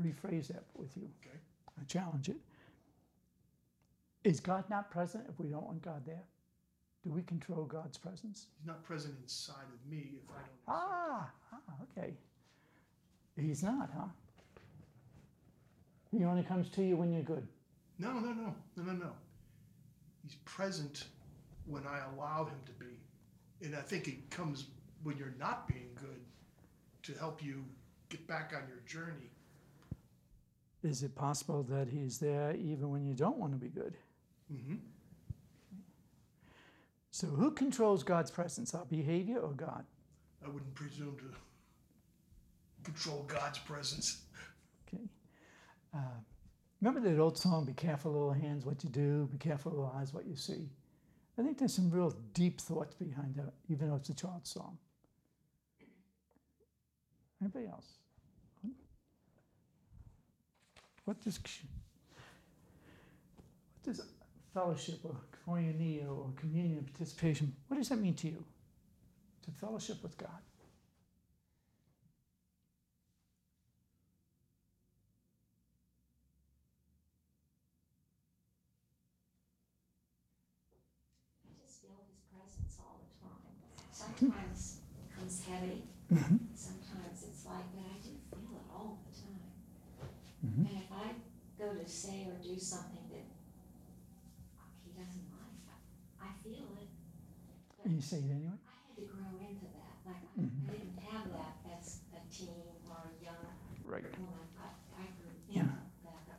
rephrase 0.00 0.48
that 0.48 0.64
with 0.74 0.94
you. 0.96 1.08
Okay? 1.22 1.38
I 1.80 1.84
challenge 1.84 2.28
it. 2.28 2.36
Is 4.22 4.38
God 4.38 4.64
not 4.68 4.90
present 4.90 5.24
if 5.30 5.40
we 5.40 5.48
don't 5.48 5.64
want 5.64 5.82
God 5.82 6.02
there? 6.06 6.24
Do 7.02 7.10
we 7.10 7.22
control 7.22 7.64
God's 7.64 7.96
presence? 7.96 8.46
He's 8.58 8.66
not 8.66 8.84
present 8.84 9.14
inside 9.22 9.66
of 9.72 9.90
me 9.90 10.12
if 10.22 10.30
I 10.30 10.40
don't. 10.40 10.48
Ah, 10.68 11.30
ah 11.52 11.74
okay. 11.98 12.12
He's 13.36 13.62
not, 13.62 13.90
huh? 13.96 14.06
He 16.10 16.24
only 16.24 16.42
comes 16.42 16.68
to 16.70 16.82
you 16.82 16.96
when 16.96 17.12
you're 17.12 17.22
good. 17.22 17.46
No, 17.98 18.12
no, 18.12 18.32
no, 18.32 18.54
no, 18.76 18.82
no, 18.82 18.92
no. 18.92 19.10
He's 20.24 20.36
present 20.44 21.04
when 21.66 21.86
I 21.86 22.00
allow 22.14 22.46
him 22.46 22.58
to 22.66 22.72
be. 22.72 22.98
And 23.62 23.76
I 23.76 23.80
think 23.80 24.08
it 24.08 24.30
comes 24.30 24.66
when 25.02 25.16
you're 25.16 25.34
not 25.38 25.68
being 25.68 25.90
good 25.94 26.20
to 27.02 27.18
help 27.18 27.42
you 27.42 27.64
get 28.08 28.26
back 28.26 28.52
on 28.56 28.62
your 28.68 28.80
journey. 28.86 29.30
Is 30.82 31.02
it 31.02 31.14
possible 31.14 31.62
that 31.64 31.88
He's 31.88 32.18
there 32.18 32.54
even 32.56 32.90
when 32.90 33.06
you 33.06 33.14
don't 33.14 33.38
want 33.38 33.52
to 33.52 33.58
be 33.58 33.68
good? 33.68 33.96
Mm-hmm. 34.52 34.76
So, 37.10 37.26
who 37.28 37.52
controls 37.52 38.02
God's 38.02 38.30
presence, 38.30 38.74
our 38.74 38.84
behavior 38.84 39.38
or 39.38 39.52
God? 39.52 39.84
I 40.44 40.48
wouldn't 40.48 40.74
presume 40.74 41.16
to 41.18 41.24
control 42.82 43.24
God's 43.26 43.58
presence. 43.58 44.22
Okay. 44.86 45.04
Uh, 45.94 46.18
remember 46.84 47.08
that 47.08 47.20
old 47.20 47.38
song, 47.38 47.64
Be 47.64 47.72
careful, 47.72 48.12
little 48.12 48.32
hands, 48.32 48.64
what 48.64 48.84
you 48.84 48.90
do, 48.90 49.28
be 49.32 49.38
careful, 49.38 49.72
little 49.72 49.92
eyes, 49.96 50.12
what 50.12 50.26
you 50.26 50.36
see? 50.36 50.68
I 51.38 51.42
think 51.42 51.58
there's 51.58 51.74
some 51.74 51.90
real 51.90 52.14
deep 52.32 52.60
thoughts 52.60 52.94
behind 52.94 53.34
that, 53.36 53.54
even 53.68 53.88
though 53.88 53.96
it's 53.96 54.08
a 54.10 54.14
child's 54.14 54.50
song. 54.50 54.78
Anybody 57.40 57.66
else? 57.66 57.94
What 61.04 61.20
does, 61.20 61.38
what 63.82 63.94
does 63.94 64.02
fellowship 64.54 65.00
or 65.04 65.16
koinonia 65.46 66.08
or 66.08 66.30
communion 66.36 66.84
participation, 66.84 67.52
what 67.68 67.76
does 67.76 67.88
that 67.88 67.98
mean 67.98 68.14
to 68.14 68.28
you? 68.28 68.44
To 69.42 69.50
fellowship 69.50 70.02
with 70.02 70.16
God. 70.16 70.30
I 81.44 81.50
just 81.66 81.82
feel 81.82 81.90
his 82.08 82.22
presence 82.32 82.78
all 82.80 83.00
the 83.02 83.10
time. 83.20 83.52
Sometimes 83.92 84.78
it 84.96 85.18
comes 85.18 85.44
heavy, 85.44 85.82
Mm-hmm. 86.14 86.36
sometimes 86.54 87.24
it's 87.26 87.44
like, 87.44 87.66
but 87.74 87.82
I 87.90 87.96
do 88.02 88.14
feel 88.30 88.54
it 88.54 88.66
all 88.70 89.02
the 89.02 89.14
time. 89.18 89.50
Mhm. 90.46 90.68
And 90.70 90.76
if 90.78 90.92
I 90.92 91.14
go 91.58 91.74
to 91.74 91.88
say 91.88 92.26
or 92.30 92.36
do 92.42 92.58
something 92.58 93.02
that 93.10 93.26
he 94.84 94.90
doesn't 94.92 95.28
like, 95.34 95.58
I 96.22 96.30
feel 96.42 96.68
it. 96.78 96.88
But 97.76 97.86
And 97.86 97.94
you 97.96 98.00
say 98.02 98.18
it 98.18 98.30
anyway? 98.30 98.54
I 98.54 98.76
had 98.88 98.96
to 98.96 99.02
grow 99.10 99.32
into 99.40 99.66
that, 99.74 99.94
like, 100.06 100.22
I 100.38 100.40
Mhm. 100.40 100.68
I 100.68 100.72
didn't 100.72 100.98
have 101.10 101.32
that 101.32 101.56
as 101.74 102.00
a 102.14 102.20
teen 102.32 102.48
or 102.88 103.10
a 103.10 103.24
young 103.24 103.42
Right. 103.84 104.04
woman, 104.18 104.48
I, 104.58 105.02
I 105.02 105.06
grew 105.18 105.34
Yeah. 105.48 105.64
that, 105.66 105.90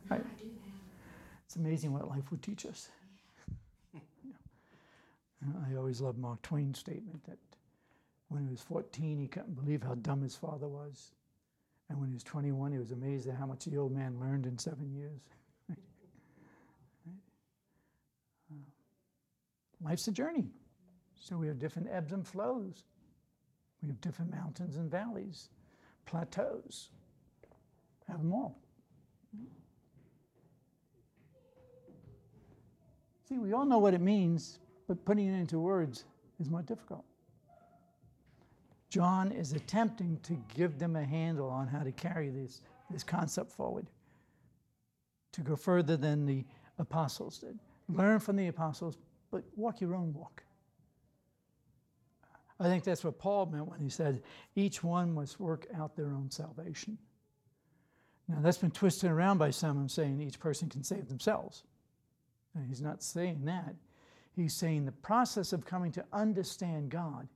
but 0.08 0.16
I- 0.16 0.16
I 0.16 0.34
do 0.40 0.48
have 0.48 0.80
it. 0.88 0.96
It's 1.44 1.56
amazing 1.56 1.92
what 1.92 2.08
life 2.08 2.30
will 2.30 2.38
teach 2.38 2.64
us. 2.66 2.88
Yeah. 4.24 5.68
I 5.68 5.74
always 5.76 6.00
love 6.00 6.16
Mark 6.18 6.42
Twain's 6.42 6.78
statement 6.78 7.24
that 7.24 7.38
when 8.28 8.42
he 8.42 8.48
was 8.48 8.60
14, 8.60 9.18
he 9.18 9.28
couldn't 9.28 9.54
believe 9.54 9.82
how 9.82 9.94
dumb 9.94 10.22
his 10.22 10.34
father 10.34 10.68
was. 10.68 11.12
And 11.88 12.00
when 12.00 12.08
he 12.08 12.14
was 12.14 12.24
21, 12.24 12.72
he 12.72 12.78
was 12.78 12.90
amazed 12.90 13.28
at 13.28 13.36
how 13.36 13.46
much 13.46 13.64
the 13.64 13.76
old 13.76 13.92
man 13.92 14.18
learned 14.18 14.46
in 14.46 14.58
seven 14.58 14.92
years. 14.92 15.20
Right? 17.06 17.14
Uh, 18.50 19.88
Life's 19.88 20.08
a 20.08 20.12
journey. 20.12 20.46
So 21.14 21.36
we 21.36 21.46
have 21.48 21.58
different 21.58 21.88
ebbs 21.90 22.12
and 22.12 22.26
flows. 22.26 22.84
We 23.82 23.88
have 23.88 24.00
different 24.00 24.30
mountains 24.32 24.76
and 24.76 24.90
valleys, 24.90 25.48
plateaus. 26.06 26.90
Have 28.08 28.18
them 28.18 28.32
all. 28.32 28.58
See, 33.28 33.38
we 33.38 33.52
all 33.52 33.64
know 33.64 33.78
what 33.78 33.92
it 33.92 34.00
means, 34.00 34.60
but 34.86 35.04
putting 35.04 35.26
it 35.26 35.36
into 35.38 35.58
words 35.58 36.04
is 36.38 36.48
more 36.48 36.62
difficult. 36.62 37.04
John 38.96 39.30
is 39.30 39.52
attempting 39.52 40.18
to 40.22 40.42
give 40.54 40.78
them 40.78 40.96
a 40.96 41.04
handle 41.04 41.50
on 41.50 41.68
how 41.68 41.80
to 41.80 41.92
carry 41.92 42.30
this, 42.30 42.62
this 42.88 43.04
concept 43.04 43.52
forward, 43.52 43.86
to 45.32 45.42
go 45.42 45.54
further 45.54 45.98
than 45.98 46.24
the 46.24 46.46
apostles 46.78 47.36
did. 47.36 47.58
Learn 47.90 48.20
from 48.20 48.36
the 48.36 48.46
apostles, 48.46 48.96
but 49.30 49.44
walk 49.54 49.82
your 49.82 49.94
own 49.94 50.14
walk. 50.14 50.44
I 52.58 52.68
think 52.68 52.84
that's 52.84 53.04
what 53.04 53.18
Paul 53.18 53.44
meant 53.44 53.68
when 53.68 53.80
he 53.80 53.90
said, 53.90 54.22
each 54.54 54.82
one 54.82 55.12
must 55.12 55.38
work 55.38 55.66
out 55.76 55.94
their 55.94 56.06
own 56.06 56.30
salvation. 56.30 56.96
Now, 58.28 58.38
that's 58.40 58.56
been 58.56 58.70
twisted 58.70 59.10
around 59.10 59.36
by 59.36 59.50
some 59.50 59.76
and 59.76 59.90
saying 59.90 60.22
each 60.22 60.40
person 60.40 60.70
can 60.70 60.82
save 60.82 61.08
themselves. 61.08 61.64
And 62.54 62.66
he's 62.66 62.80
not 62.80 63.02
saying 63.02 63.44
that. 63.44 63.74
He's 64.34 64.54
saying 64.54 64.86
the 64.86 64.92
process 64.92 65.52
of 65.52 65.66
coming 65.66 65.92
to 65.92 66.04
understand 66.14 66.88
God, 66.88 67.28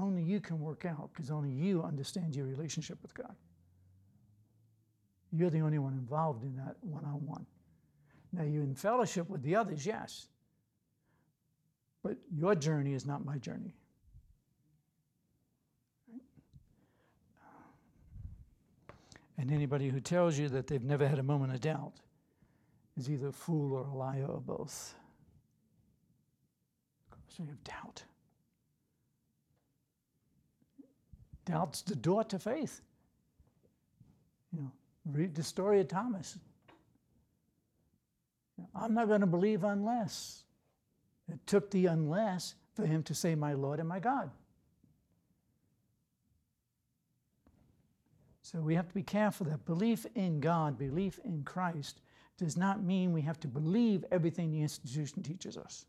only 0.00 0.22
you 0.22 0.40
can 0.40 0.60
work 0.60 0.84
out 0.84 1.10
because 1.12 1.30
only 1.30 1.50
you 1.50 1.82
understand 1.82 2.34
your 2.34 2.46
relationship 2.46 2.98
with 3.02 3.14
God. 3.14 3.34
You're 5.32 5.50
the 5.50 5.60
only 5.60 5.78
one 5.78 5.92
involved 5.92 6.44
in 6.44 6.56
that 6.56 6.76
one 6.80 7.04
on 7.04 7.24
one. 7.26 7.46
Now, 8.32 8.44
you're 8.44 8.62
in 8.62 8.74
fellowship 8.74 9.28
with 9.28 9.42
the 9.42 9.56
others, 9.56 9.84
yes. 9.84 10.28
But 12.02 12.16
your 12.34 12.54
journey 12.54 12.94
is 12.94 13.06
not 13.06 13.24
my 13.24 13.38
journey. 13.38 13.74
And 19.38 19.50
anybody 19.50 19.88
who 19.88 20.00
tells 20.00 20.38
you 20.38 20.48
that 20.50 20.66
they've 20.66 20.84
never 20.84 21.08
had 21.08 21.18
a 21.18 21.22
moment 21.22 21.54
of 21.54 21.60
doubt 21.60 21.94
is 22.98 23.10
either 23.10 23.28
a 23.28 23.32
fool 23.32 23.72
or 23.72 23.86
a 23.86 23.94
liar 23.94 24.26
or 24.26 24.40
both. 24.40 24.94
So 27.28 27.44
you 27.44 27.48
have 27.48 27.64
doubt. 27.64 28.04
Doubt's 31.50 31.82
the 31.82 31.96
door 31.96 32.22
to 32.24 32.38
faith. 32.38 32.80
You 34.52 34.62
know, 34.62 34.70
read 35.04 35.34
the 35.34 35.42
story 35.42 35.80
of 35.80 35.88
Thomas. 35.88 36.38
I'm 38.74 38.94
not 38.94 39.08
going 39.08 39.22
to 39.22 39.26
believe 39.26 39.64
unless. 39.64 40.44
It 41.28 41.44
took 41.46 41.70
the 41.70 41.86
unless 41.86 42.54
for 42.74 42.86
him 42.86 43.02
to 43.04 43.14
say, 43.14 43.34
My 43.34 43.54
Lord 43.54 43.80
and 43.80 43.88
my 43.88 43.98
God. 43.98 44.30
So 48.42 48.60
we 48.60 48.74
have 48.74 48.88
to 48.88 48.94
be 48.94 49.02
careful 49.02 49.46
that 49.46 49.64
belief 49.64 50.06
in 50.14 50.40
God, 50.40 50.76
belief 50.76 51.20
in 51.24 51.42
Christ, 51.44 52.00
does 52.36 52.56
not 52.56 52.82
mean 52.82 53.12
we 53.12 53.22
have 53.22 53.38
to 53.40 53.48
believe 53.48 54.04
everything 54.10 54.50
the 54.50 54.62
institution 54.62 55.22
teaches 55.22 55.56
us. 55.56 55.84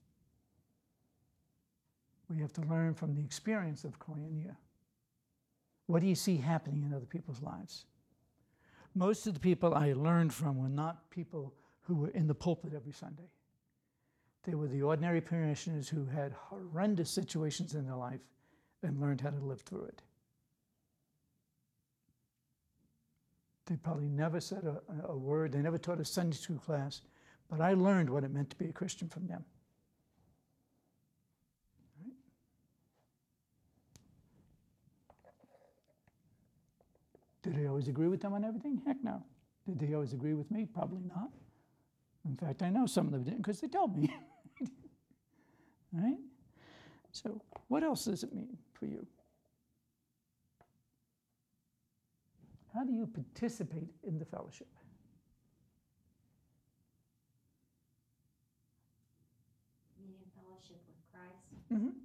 We 2.30 2.40
have 2.40 2.54
to 2.54 2.62
learn 2.62 2.94
from 2.94 3.16
the 3.16 3.22
experience 3.22 3.84
of 3.84 4.00
koinonia. 4.00 4.56
What 5.88 6.02
do 6.02 6.08
you 6.08 6.16
see 6.16 6.38
happening 6.38 6.84
in 6.84 6.94
other 6.94 7.06
people's 7.06 7.42
lives? 7.42 7.86
Most 8.94 9.28
of 9.28 9.34
the 9.34 9.40
people 9.40 9.74
I 9.74 9.94
learned 9.94 10.34
from 10.34 10.58
were 10.58 10.70
not 10.70 11.10
people 11.10 11.54
who 11.82 11.96
were 11.96 12.10
in 12.10 12.28
the 12.28 12.36
pulpit 12.36 12.74
every 12.76 12.92
Sunday. 12.92 13.30
They 14.44 14.56
were 14.56 14.68
the 14.68 14.82
ordinary 14.82 15.22
parishioners 15.22 15.88
who 15.88 16.06
had 16.06 16.34
horrendous 16.34 17.10
situations 17.10 17.76
in 17.76 17.86
their 17.86 17.96
life 17.96 18.22
and 18.84 19.00
learned 19.00 19.22
how 19.22 19.30
to 19.30 19.40
live 19.40 19.62
through 19.62 19.84
it. 19.84 20.02
They 23.68 23.76
probably 23.78 24.10
never 24.10 24.40
said 24.42 24.64
a, 24.64 24.82
a 25.08 25.16
word, 25.16 25.52
they 25.52 25.62
never 25.62 25.78
taught 25.78 26.00
a 26.00 26.06
Sunday 26.06 26.36
school 26.36 26.58
class, 26.58 27.02
but 27.50 27.62
I 27.62 27.74
learned 27.74 28.10
what 28.10 28.24
it 28.24 28.32
meant 28.32 28.50
to 28.50 28.58
be 28.58 28.66
a 28.66 28.74
Christian 28.74 29.08
from 29.08 29.28
them. 29.28 29.46
Did 37.44 37.58
I 37.60 37.66
always 37.66 37.88
agree 37.88 38.08
with 38.08 38.22
them 38.22 38.34
on 38.34 38.44
everything? 38.44 38.82
Heck 38.86 39.04
no. 39.04 39.24
Did 39.66 39.80
they 39.80 39.94
always 39.94 40.14
agree 40.14 40.34
with 40.34 40.50
me? 40.52 40.66
Probably 40.66 41.02
not. 41.08 41.30
In 42.26 42.36
fact, 42.36 42.62
I 42.62 42.70
know 42.70 42.86
some 42.86 43.08
of 43.08 43.12
them 43.12 43.24
didn't 43.24 43.38
because 43.38 43.60
they 43.62 43.68
told 43.68 43.98
me. 43.98 44.14
right? 45.94 46.18
So, 47.12 47.42
what 47.68 47.84
else 47.84 48.06
does 48.06 48.24
it 48.24 48.34
mean 48.34 48.58
for 48.74 48.86
you? 48.86 49.06
How 52.74 52.84
do 52.84 52.94
you 52.94 53.06
participate 53.06 53.90
in 54.04 54.18
the 54.18 54.26
fellowship? 54.26 54.68
In 60.00 60.14
fellowship 60.36 60.82
with 60.88 60.98
Christ. 61.12 61.74
Mm-hmm. 61.74 62.01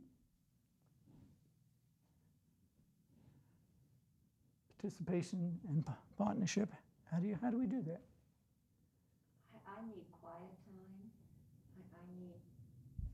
Participation 4.91 5.59
and 5.67 5.83
partnership. 6.17 6.71
How 7.11 7.19
do 7.19 7.27
you? 7.27 7.35
How 7.43 7.51
do 7.51 7.59
we 7.59 7.67
do 7.67 7.83
that? 7.91 7.99
I, 9.51 9.59
I 9.67 9.83
need 9.83 10.07
quiet 10.15 10.55
time. 10.63 11.11
I, 11.75 11.83
I 11.91 12.07
need, 12.15 12.39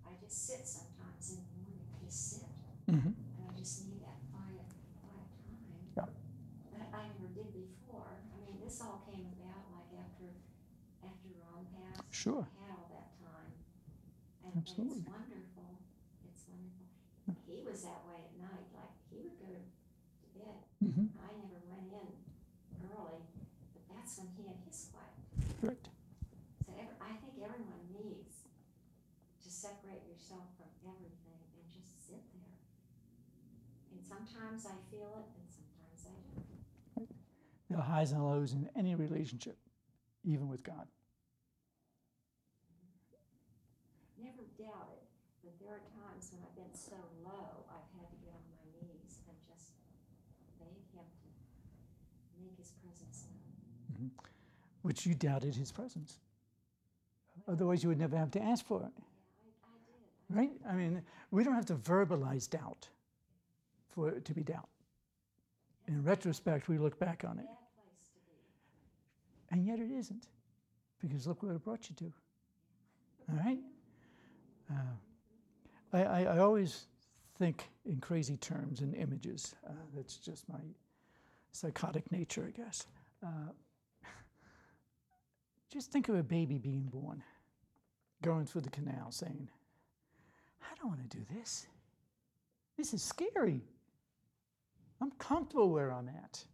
I 0.05 0.12
just 0.20 0.37
sit 0.53 0.68
sometimes 0.68 1.33
in 1.33 1.41
the 1.41 1.49
morning, 1.64 1.81
I 1.97 2.05
just 2.05 2.45
sit, 2.45 2.45
Mm-hmm. 2.93 3.16
and 3.16 3.41
I 3.49 3.57
just 3.57 3.89
need 3.89 4.05
that 4.05 4.20
quiet, 4.29 4.68
quiet 5.01 5.33
time. 5.49 5.81
Yeah. 5.97 6.12
That 6.77 6.93
I 6.93 7.09
never 7.09 7.33
did 7.33 7.49
before. 7.57 8.20
I 8.20 8.37
mean, 8.45 8.61
this 8.61 8.77
all 8.85 9.01
came 9.09 9.33
about 9.33 9.64
like 9.73 9.97
after, 9.97 10.29
after 11.09 11.29
Ron 11.41 11.64
passed. 11.73 12.05
Sure. 12.12 12.45
I 12.53 12.68
had 12.68 12.77
all 12.85 12.93
that 12.93 13.16
time. 13.16 13.49
And, 14.45 14.53
and 14.53 14.61
Absolutely. 14.61 15.01
it's 15.01 15.09
wonderful. 15.09 15.73
It's 16.29 16.45
wonderful. 16.53 16.85
He 17.49 17.64
was 17.64 17.81
that 17.89 18.05
way 18.05 18.29
at 18.29 18.37
night, 18.37 18.68
like, 18.77 18.93
he 19.09 19.25
would 19.25 19.41
go 19.41 19.49
to 19.57 19.64
bed. 20.37 20.61
Mm-hmm. 20.83 21.14
I 21.23 21.31
never 21.39 21.62
went 21.70 21.87
in 21.95 22.11
early, 22.91 23.23
but 23.70 23.85
that's 23.87 24.18
when 24.18 24.27
he 24.35 24.43
had 24.51 24.59
his 24.66 24.91
so 25.63 26.75
I 26.99 27.15
think 27.23 27.39
everyone 27.39 27.87
needs 27.95 28.51
to 29.47 29.49
separate 29.49 30.03
yourself 30.11 30.51
from 30.59 30.67
everything 30.83 31.39
and 31.55 31.63
just 31.71 32.03
sit 32.03 32.19
there. 32.35 32.59
And 33.95 34.03
Sometimes 34.03 34.67
I 34.67 34.75
feel 34.91 35.23
it 35.23 35.31
and 35.39 35.47
sometimes 35.47 36.03
I 36.03 36.19
don't. 36.99 37.15
There 37.71 37.79
are 37.79 37.87
highs 37.87 38.11
and 38.11 38.27
lows 38.27 38.55
in 38.55 38.69
any 38.75 38.97
relationship, 38.97 39.57
even 40.25 40.49
with 40.49 40.65
God. 40.65 40.91
Never 44.19 44.43
doubt 44.59 44.91
it, 44.99 45.07
but 45.47 45.55
there 45.63 45.79
are 45.79 45.87
times 45.95 46.35
when 46.35 46.43
I've 46.43 46.59
been 46.59 46.75
so 46.75 46.99
low, 47.23 47.71
I've 47.71 47.87
had 48.03 48.11
to 48.11 48.19
get 48.19 48.35
on 48.35 48.43
my 48.51 48.67
knees 48.83 49.23
and 49.31 49.39
just 49.47 49.79
beg 50.59 50.75
him 50.91 51.07
to 51.07 52.43
make 52.43 52.59
his 52.59 52.75
presence 52.83 53.31
known. 53.31 54.11
Mm-hmm. 54.11 54.32
Which 54.83 55.07
you 55.07 55.14
doubted 55.14 55.55
his 55.55 55.72
presence. 55.72 56.18
Otherwise, 57.49 57.83
you 57.83 57.89
would 57.89 57.99
never 57.99 58.16
have 58.16 58.30
to 58.33 58.43
ask 58.43 58.64
for 58.64 58.83
it, 58.83 59.03
right? 60.28 60.51
I 60.68 60.74
mean, 60.74 61.03
we 61.30 61.43
don't 61.45 61.55
have 61.55 61.66
to 61.66 61.74
verbalize 61.74 62.49
doubt 62.49 62.89
for 63.91 64.09
it 64.09 64.24
to 64.26 64.35
be 64.35 64.43
doubt. 64.43 64.68
In 65.89 66.03
retrospect, 66.03 66.68
we 66.68 66.78
look 66.78 66.99
back 66.99 67.24
on 67.26 67.39
it, 67.39 67.47
and 69.51 69.66
yet 69.66 69.78
it 69.78 69.91
isn't, 69.91 70.28
because 71.01 71.26
look 71.26 71.43
where 71.43 71.55
it 71.55 71.64
brought 71.64 71.89
you 71.89 71.97
to. 71.97 72.12
All 73.30 73.39
right? 73.45 73.59
Uh, 74.70 74.95
I, 75.93 76.03
I, 76.03 76.22
I 76.35 76.39
always 76.39 76.87
think 77.39 77.68
in 77.85 77.99
crazy 78.01 78.37
terms 78.37 78.80
and 78.80 78.95
images. 78.95 79.55
Uh, 79.66 79.72
that's 79.95 80.16
just 80.16 80.49
my 80.49 80.61
psychotic 81.53 82.11
nature, 82.12 82.47
I 82.47 82.51
guess. 82.51 82.87
Uh, 83.24 83.51
just 85.73 85.91
think 85.91 86.09
of 86.09 86.16
a 86.16 86.23
baby 86.23 86.59
being 86.59 86.83
born, 86.83 87.23
going 88.23 88.45
through 88.45 88.61
the 88.61 88.70
canal, 88.70 89.11
saying, 89.11 89.49
I 90.61 90.75
don't 90.79 90.89
want 90.89 91.11
to 91.11 91.16
do 91.16 91.25
this. 91.35 91.66
This 92.77 92.93
is 92.93 93.03
scary. 93.03 93.62
I'm 95.01 95.11
comfortable 95.12 95.70
where 95.70 95.91
I'm 95.91 96.09
at. 96.09 96.45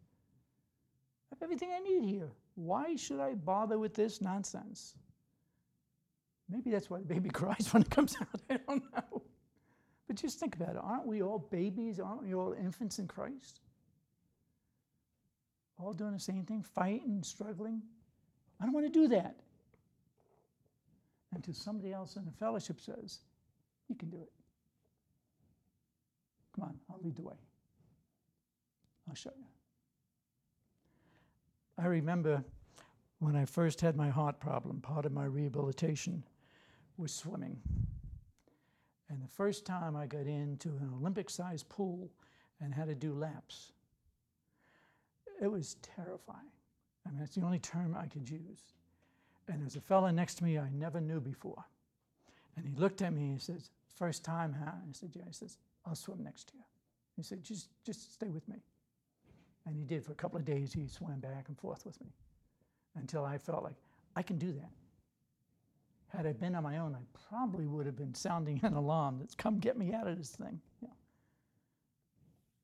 I 1.31 1.35
have 1.35 1.43
everything 1.43 1.71
I 1.75 1.81
need 1.81 2.05
here. 2.05 2.31
Why 2.55 2.97
should 2.97 3.21
I 3.21 3.35
bother 3.35 3.79
with 3.79 3.95
this 3.95 4.21
nonsense? 4.21 4.95
Maybe 6.49 6.71
that's 6.71 6.89
why 6.89 6.99
the 6.99 7.05
baby 7.05 7.29
cries 7.33 7.73
when 7.73 7.83
it 7.83 7.91
comes 7.91 8.17
out. 8.21 8.41
I 8.49 8.59
don't 8.67 8.85
know. 8.95 9.23
But 10.07 10.17
just 10.17 10.39
think 10.39 10.57
about 10.57 10.71
it. 10.71 10.81
Aren't 10.83 11.07
we 11.07 11.23
all 11.23 11.39
babies? 11.51 12.01
Aren't 12.01 12.25
we 12.25 12.35
all 12.35 12.55
infants 12.55 12.99
in 12.99 13.07
Christ? 13.07 13.61
All 15.79 15.93
doing 15.93 16.13
the 16.13 16.21
same 16.21 16.45
thing, 16.45 16.63
fighting, 16.63 17.23
struggling. 17.23 17.83
I 18.61 18.65
don't 18.65 18.75
want 18.75 18.87
to 18.87 18.93
do 18.93 19.09
that. 19.09 19.37
Until 21.35 21.55
somebody 21.55 21.93
else 21.93 22.17
in 22.17 22.25
the 22.25 22.33
fellowship 22.33 22.81
says, 22.81 23.21
You 23.89 23.95
can 23.95 24.11
do 24.11 24.17
it. 24.17 24.33
Come 26.55 26.65
on, 26.65 26.79
I'll 26.91 27.01
lead 27.03 27.17
the 27.17 27.23
way. 27.23 27.37
I'll 29.09 29.15
show 29.15 29.33
you. 29.39 29.45
I 31.79 31.87
remember 31.87 32.43
when 33.21 33.37
I 33.37 33.45
first 33.45 33.81
had 33.81 33.97
my 33.97 34.09
heart 34.09 34.41
problem, 34.41 34.81
part 34.81 35.07
of 35.07 35.13
my 35.13 35.25
rehabilitation 35.25 36.25
was 36.97 37.13
swimming. 37.13 37.61
And 39.09 39.23
the 39.23 39.29
first 39.29 39.65
time 39.65 39.97
I 39.97 40.07
got 40.07 40.27
into 40.27 40.69
an 40.69 40.91
Olympic 41.01 41.31
sized 41.31 41.69
pool 41.69 42.11
and 42.61 42.75
had 42.75 42.89
to 42.89 42.95
do 42.95 43.15
laps, 43.15 43.73
it 45.41 45.47
was 45.47 45.77
terrifying. 45.83 46.51
I 47.09 47.13
mean, 47.13 47.23
it's 47.23 47.35
the 47.35 47.43
only 47.43 47.59
term 47.59 47.97
I 47.99 48.07
could 48.07 48.29
use. 48.29 48.75
And 49.49 49.63
there's 49.63 49.77
a 49.77 49.81
fella 49.81 50.13
next 50.13 50.37
to 50.37 50.45
me 50.45 50.59
I 50.59 50.69
never 50.71 51.01
knew 51.01 51.21
before. 51.21 51.65
And 52.57 52.67
he 52.67 52.75
looked 52.75 53.03
at 53.03 53.13
me 53.13 53.23
and 53.23 53.33
he 53.33 53.39
says, 53.39 53.71
First 53.97 54.25
time, 54.25 54.55
huh? 54.63 54.71
I 54.71 54.93
said, 54.93 55.11
Yeah. 55.15 55.23
He 55.27 55.33
says, 55.33 55.57
I'll 55.87 55.95
swim 55.95 56.23
next 56.23 56.49
to 56.49 56.55
you. 56.57 56.65
He 57.17 57.23
said, 57.23 57.43
Just, 57.43 57.69
just 57.85 58.13
stay 58.13 58.29
with 58.29 58.47
me. 58.49 58.57
And 59.67 59.77
he 59.77 59.85
did. 59.85 60.05
For 60.05 60.13
a 60.13 60.17
couple 60.17 60.39
of 60.39 60.45
days, 60.45 60.73
he 60.73 60.87
swam 60.87 61.21
back 61.21 61.47
and 61.49 61.59
forth 61.59 61.87
with 61.87 62.01
me 62.01 62.09
until 62.97 63.25
I 63.25 63.39
felt 63.39 63.65
like 63.65 63.77
I 64.17 64.23
can 64.23 64.39
do 64.39 64.53
that. 64.53 64.71
Had 66.09 66.27
I 66.27 66.33
been 66.33 66.55
on 66.55 66.63
my 66.63 66.79
own, 66.79 66.95
I 66.95 67.01
probably 67.29 67.67
would 67.67 67.87
have 67.87 67.97
been 67.97 68.15
sounding 68.15 68.61
an 68.63 68.75
alarm 68.75 69.19
that's 69.19 69.35
come 69.35 69.59
get 69.59 69.79
me 69.79 69.95
out 69.95 70.07
of 70.07 70.19
this 70.19 70.31
thing. 70.31 70.61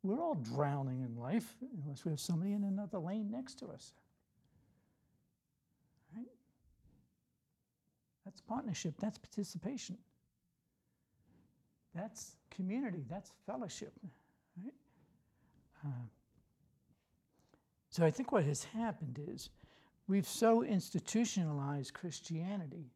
We're 0.05 0.21
all 0.21 0.35
drowning 0.35 1.01
in 1.01 1.17
life 1.19 1.55
unless 1.83 2.05
we 2.05 2.11
have 2.11 2.21
somebody 2.21 2.53
in 2.53 2.65
another 2.65 2.99
lane 2.99 3.31
next 3.31 3.59
to 3.61 3.69
us. 3.69 3.95
That's 8.25 8.41
partnership, 8.41 8.95
that's 9.01 9.19
participation. 9.19 9.99
That's 11.95 12.37
community, 12.51 13.05
that's 13.09 13.33
fellowship. 13.47 13.93
Right? 14.63 14.75
Uh, 15.85 16.07
so 17.91 18.05
I 18.05 18.11
think 18.11 18.33
what 18.33 18.45
has 18.45 18.65
happened 18.65 19.21
is 19.29 19.51
we've 20.09 20.27
so 20.27 20.65
institutionalized 20.65 21.95
Christianity 21.95 22.91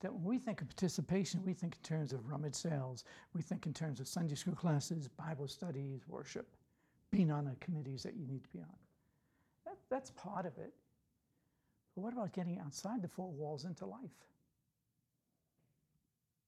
that 0.00 0.12
when 0.12 0.24
we 0.24 0.38
think 0.38 0.60
of 0.60 0.68
participation, 0.68 1.40
we 1.44 1.54
think 1.54 1.76
in 1.76 1.82
terms 1.82 2.12
of 2.12 2.28
rummage 2.28 2.56
sales, 2.56 3.04
we 3.34 3.40
think 3.40 3.66
in 3.66 3.72
terms 3.72 4.00
of 4.00 4.08
Sunday 4.08 4.34
school 4.34 4.54
classes, 4.54 5.08
Bible 5.08 5.46
studies, 5.48 6.02
worship, 6.08 6.48
being 7.10 7.30
on 7.30 7.44
the 7.44 7.54
committees 7.60 8.02
that 8.02 8.14
you 8.16 8.26
need 8.26 8.42
to 8.42 8.50
be 8.50 8.58
on. 8.58 8.76
That, 9.64 9.76
that's 9.88 10.10
part 10.10 10.44
of 10.44 10.58
it. 10.58 10.72
But 11.94 12.02
what 12.02 12.12
about 12.12 12.32
getting 12.32 12.58
outside 12.58 13.00
the 13.00 13.08
four 13.08 13.30
walls 13.30 13.64
into 13.64 13.86
life? 13.86 14.10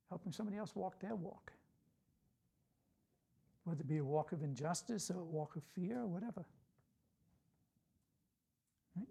Helping 0.09 0.33
somebody 0.33 0.59
else 0.59 0.75
walk 0.75 1.01
their 1.01 1.15
walk. 1.15 1.53
Whether 3.65 3.81
it 3.81 3.89
be 3.89 3.99
a 3.99 4.05
walk 4.05 4.33
of 4.33 4.43
injustice 4.43 5.11
or 5.11 5.21
a 5.21 5.25
walk 5.25 5.57
of 5.57 5.63
fear 5.75 6.01
or 6.01 6.07
whatever. 6.07 6.45
Right? 8.97 9.09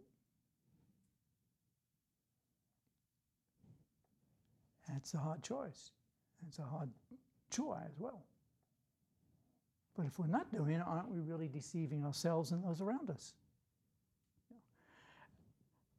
That's 4.88 5.14
a 5.16 5.18
hard 5.18 5.44
choice. 5.44 5.92
That's 6.44 6.60
a 6.60 6.64
hard 6.64 6.90
chore 7.50 7.82
as 7.86 7.98
well. 7.98 8.24
But 9.96 10.06
if 10.06 10.18
we're 10.20 10.28
not 10.28 10.52
doing 10.52 10.72
it, 10.72 10.82
aren't 10.86 11.10
we 11.10 11.20
really 11.20 11.48
deceiving 11.48 12.04
ourselves 12.04 12.52
and 12.52 12.64
those 12.64 12.82
around 12.82 13.10
us? 13.10 13.34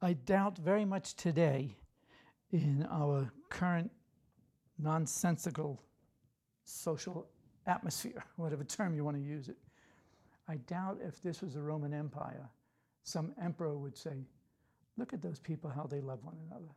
I 0.03 0.13
doubt 0.13 0.59
very 0.59 0.85
much 0.85 1.15
today 1.15 1.77
in 2.51 2.87
our 2.91 3.33
current 3.49 3.91
nonsensical 4.79 5.81
social 6.65 7.27
atmosphere, 7.67 8.25
whatever 8.37 8.65
term 8.65 8.95
you 8.95 9.05
want 9.05 9.17
to 9.17 9.23
use 9.23 9.49
it. 9.49 9.57
I 10.49 10.57
doubt 10.57 10.99
if 11.03 11.23
this 11.23 11.41
was 11.41 11.55
the 11.55 11.63
Roman 11.63 11.95
Empire, 11.95 12.49
some 13.03 13.33
emperor 13.43 13.77
would 13.77 13.97
say, 13.97 14.27
Look 14.97 15.13
at 15.13 15.21
those 15.21 15.41
people, 15.41 15.69
how 15.69 15.87
they 15.87 16.01
love 16.01 16.23
one 16.23 16.37
another. 16.49 16.71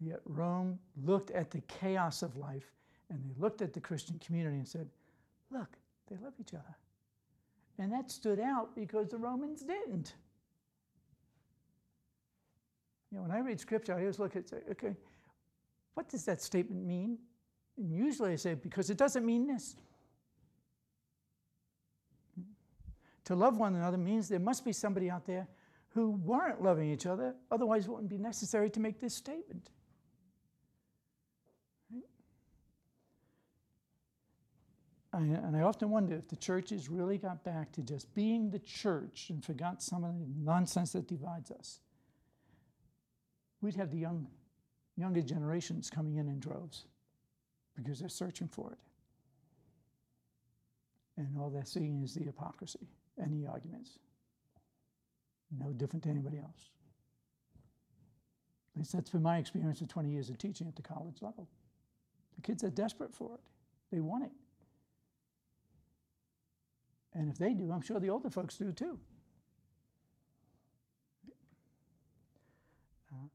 Yet 0.00 0.20
Rome 0.24 0.78
looked 1.04 1.32
at 1.32 1.50
the 1.50 1.60
chaos 1.62 2.22
of 2.22 2.36
life 2.36 2.72
and 3.10 3.18
they 3.24 3.34
looked 3.36 3.62
at 3.62 3.72
the 3.72 3.80
Christian 3.80 4.20
community 4.20 4.58
and 4.58 4.68
said, 4.68 4.88
Look, 5.50 5.76
they 6.08 6.16
love 6.22 6.34
each 6.40 6.54
other. 6.54 6.76
And 7.78 7.92
that 7.92 8.10
stood 8.10 8.38
out 8.38 8.74
because 8.76 9.08
the 9.08 9.16
Romans 9.16 9.62
didn't. 9.62 10.14
You 13.10 13.16
know, 13.16 13.22
when 13.22 13.30
I 13.30 13.40
read 13.40 13.58
scripture, 13.58 13.94
I 13.94 14.00
always 14.00 14.18
look 14.18 14.36
at 14.36 14.48
say, 14.48 14.58
okay, 14.70 14.94
what 15.94 16.08
does 16.08 16.24
that 16.24 16.42
statement 16.42 16.84
mean? 16.84 17.18
And 17.76 17.92
usually 17.92 18.32
I 18.32 18.36
say, 18.36 18.54
because 18.54 18.90
it 18.90 18.96
doesn't 18.96 19.24
mean 19.24 19.46
this. 19.46 19.76
To 23.24 23.34
love 23.34 23.58
one 23.58 23.74
another 23.74 23.98
means 23.98 24.28
there 24.28 24.38
must 24.38 24.64
be 24.64 24.72
somebody 24.72 25.10
out 25.10 25.26
there 25.26 25.46
who 25.90 26.10
weren't 26.10 26.62
loving 26.62 26.90
each 26.90 27.06
other, 27.06 27.34
otherwise 27.50 27.86
it 27.86 27.90
wouldn't 27.90 28.10
be 28.10 28.18
necessary 28.18 28.70
to 28.70 28.80
make 28.80 29.00
this 29.00 29.14
statement. 29.14 29.70
I, 35.12 35.18
and 35.18 35.56
I 35.56 35.62
often 35.62 35.90
wonder 35.90 36.14
if 36.14 36.28
the 36.28 36.36
churches 36.36 36.88
really 36.88 37.16
got 37.16 37.42
back 37.42 37.72
to 37.72 37.82
just 37.82 38.14
being 38.14 38.50
the 38.50 38.58
church 38.58 39.30
and 39.30 39.44
forgot 39.44 39.82
some 39.82 40.04
of 40.04 40.12
the 40.18 40.26
nonsense 40.38 40.92
that 40.92 41.08
divides 41.08 41.50
us. 41.50 41.80
We'd 43.60 43.74
have 43.74 43.90
the 43.90 43.98
young, 43.98 44.26
younger 44.96 45.22
generations 45.22 45.90
coming 45.90 46.16
in 46.16 46.28
in 46.28 46.38
droves 46.38 46.84
because 47.76 47.98
they're 47.98 48.08
searching 48.08 48.48
for 48.48 48.72
it. 48.72 48.78
And 51.16 51.36
all 51.38 51.50
they're 51.50 51.64
seeing 51.64 52.02
is 52.02 52.14
the 52.14 52.22
hypocrisy 52.22 52.86
and 53.16 53.32
the 53.32 53.48
arguments. 53.48 53.98
No 55.50 55.72
different 55.72 56.04
to 56.04 56.10
anybody 56.10 56.38
else. 56.38 56.70
At 58.74 58.80
least 58.80 58.92
that's 58.92 59.10
been 59.10 59.22
my 59.22 59.38
experience 59.38 59.80
of 59.80 59.88
20 59.88 60.08
years 60.08 60.30
of 60.30 60.38
teaching 60.38 60.68
at 60.68 60.76
the 60.76 60.82
college 60.82 61.16
level. 61.20 61.48
The 62.36 62.42
kids 62.42 62.62
are 62.62 62.70
desperate 62.70 63.12
for 63.12 63.34
it, 63.34 63.40
they 63.90 64.00
want 64.00 64.24
it. 64.24 64.32
And 67.14 67.28
if 67.28 67.38
they 67.38 67.54
do, 67.54 67.72
I'm 67.72 67.82
sure 67.82 67.98
the 67.98 68.10
older 68.10 68.30
folks 68.30 68.56
do 68.56 68.70
too. 68.70 69.00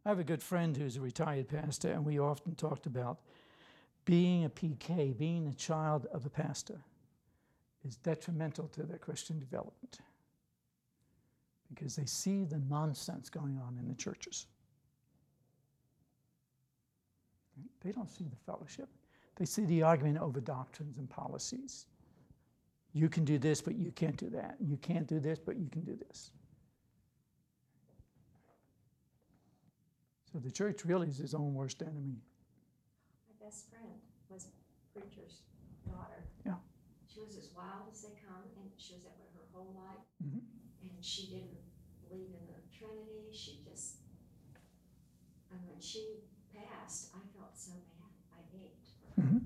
I 0.06 0.10
have 0.10 0.20
a 0.20 0.24
good 0.24 0.44
friend 0.44 0.76
who's 0.76 0.98
a 0.98 1.02
retired 1.02 1.48
pastor, 1.48 1.92
and 1.92 2.06
we 2.06 2.20
often 2.20 2.56
talked 2.56 2.86
about 2.86 3.20
being 4.06 4.44
a 4.44 4.50
PK, 4.50 5.18
being 5.18 5.48
a 5.48 5.54
child 5.54 6.08
of 6.12 6.26
a 6.26 6.30
pastor, 6.30 6.84
is 7.88 7.96
detrimental 7.98 8.68
to 8.70 8.84
their 8.84 8.98
Christian 8.98 9.40
development 9.40 10.00
because 11.74 11.96
they 11.96 12.06
see 12.06 12.44
the 12.44 12.60
nonsense 12.70 13.30
going 13.30 13.60
on 13.66 13.78
in 13.80 13.88
the 13.88 13.96
churches. 13.96 14.46
They 17.84 17.92
don't 17.92 18.12
see 18.12 18.26
the 18.26 18.38
fellowship. 18.46 18.90
They 19.36 19.46
see 19.46 19.66
the 19.66 19.82
argument 19.82 20.20
over 20.20 20.40
doctrines 20.40 20.98
and 20.98 21.10
policies. 21.10 21.88
You 22.94 23.10
can 23.10 23.26
do 23.26 23.40
this, 23.40 23.62
but 23.62 23.76
you 23.76 23.92
can't 23.92 24.18
do 24.18 24.30
that. 24.30 24.58
You 24.60 24.78
can't 24.78 25.08
do 25.08 25.20
this, 25.20 25.40
but 25.40 25.58
you 25.58 25.68
can 25.70 25.82
do 25.82 25.98
this. 26.08 26.32
So 30.34 30.40
the 30.40 30.50
church 30.50 30.84
really 30.84 31.10
is 31.10 31.20
its 31.20 31.36
own 31.36 31.54
worst 31.54 31.84
enemy. 31.84 32.18
My 33.30 33.46
best 33.46 33.70
friend 33.70 34.02
was 34.30 34.48
a 34.50 35.00
preacher's 35.00 35.42
daughter. 35.86 36.26
Yeah. 36.44 36.58
She 37.08 37.20
was 37.20 37.38
as 37.38 37.52
wild 37.56 37.86
as 37.94 38.02
they 38.02 38.18
come, 38.26 38.42
and 38.58 38.72
she 38.76 38.96
was 38.96 39.04
that 39.04 39.14
way 39.22 39.30
her 39.38 39.46
whole 39.54 39.78
life. 39.78 40.02
Mhm. 40.26 40.42
And 40.82 41.06
she 41.06 41.28
didn't 41.28 41.62
believe 42.10 42.34
in 42.34 42.48
the 42.50 42.62
Trinity. 42.76 43.30
She 43.32 43.62
just, 43.64 43.98
and 45.52 45.62
when 45.70 45.80
she 45.80 46.24
passed, 46.52 47.14
I 47.14 47.22
felt 47.38 47.56
so 47.56 47.74
bad. 47.94 48.10
I 48.34 48.42
ached 48.58 48.98
her. 49.16 49.22
Mhm. 49.22 49.46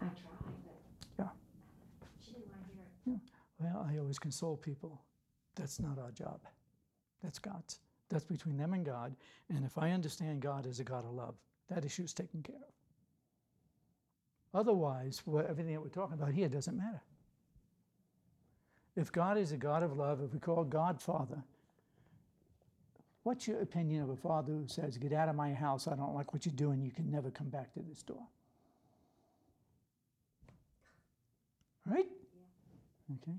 I 0.00 0.08
tried, 0.14 0.64
but 0.64 0.80
Yeah. 1.18 1.32
she 2.20 2.34
didn't 2.34 2.50
want 2.52 2.62
to 2.68 2.72
hear 2.72 2.84
it. 2.84 2.92
Yeah. 3.04 3.18
Well, 3.58 3.82
I 3.82 3.98
always 3.98 4.20
console 4.20 4.56
people. 4.56 5.04
That's 5.56 5.80
not 5.80 5.98
our 5.98 6.12
job. 6.12 6.46
That's 7.20 7.40
God's. 7.40 7.80
That's 8.10 8.24
between 8.24 8.56
them 8.56 8.74
and 8.74 8.84
God. 8.84 9.14
And 9.48 9.64
if 9.64 9.78
I 9.78 9.92
understand 9.92 10.42
God 10.42 10.66
as 10.66 10.80
a 10.80 10.84
God 10.84 11.04
of 11.04 11.12
love, 11.12 11.36
that 11.68 11.84
issue 11.84 12.02
is 12.02 12.12
taken 12.12 12.42
care 12.42 12.56
of. 12.56 12.72
Otherwise, 14.52 15.22
what, 15.24 15.46
everything 15.46 15.74
that 15.74 15.80
we're 15.80 15.88
talking 15.88 16.14
about 16.14 16.32
here 16.32 16.48
doesn't 16.48 16.76
matter. 16.76 17.00
If 18.96 19.12
God 19.12 19.38
is 19.38 19.52
a 19.52 19.56
God 19.56 19.84
of 19.84 19.96
love, 19.96 20.20
if 20.22 20.32
we 20.32 20.40
call 20.40 20.64
God 20.64 21.00
Father, 21.00 21.42
what's 23.22 23.46
your 23.46 23.60
opinion 23.60 24.02
of 24.02 24.10
a 24.10 24.16
father 24.16 24.52
who 24.52 24.66
says, 24.66 24.98
Get 24.98 25.12
out 25.12 25.28
of 25.28 25.36
my 25.36 25.54
house, 25.54 25.86
I 25.86 25.94
don't 25.94 26.14
like 26.14 26.32
what 26.32 26.44
you're 26.44 26.54
doing, 26.54 26.82
you 26.82 26.90
can 26.90 27.08
never 27.08 27.30
come 27.30 27.48
back 27.48 27.72
to 27.74 27.80
this 27.80 28.02
door? 28.02 28.26
Right? 31.86 32.08
Okay? 33.22 33.36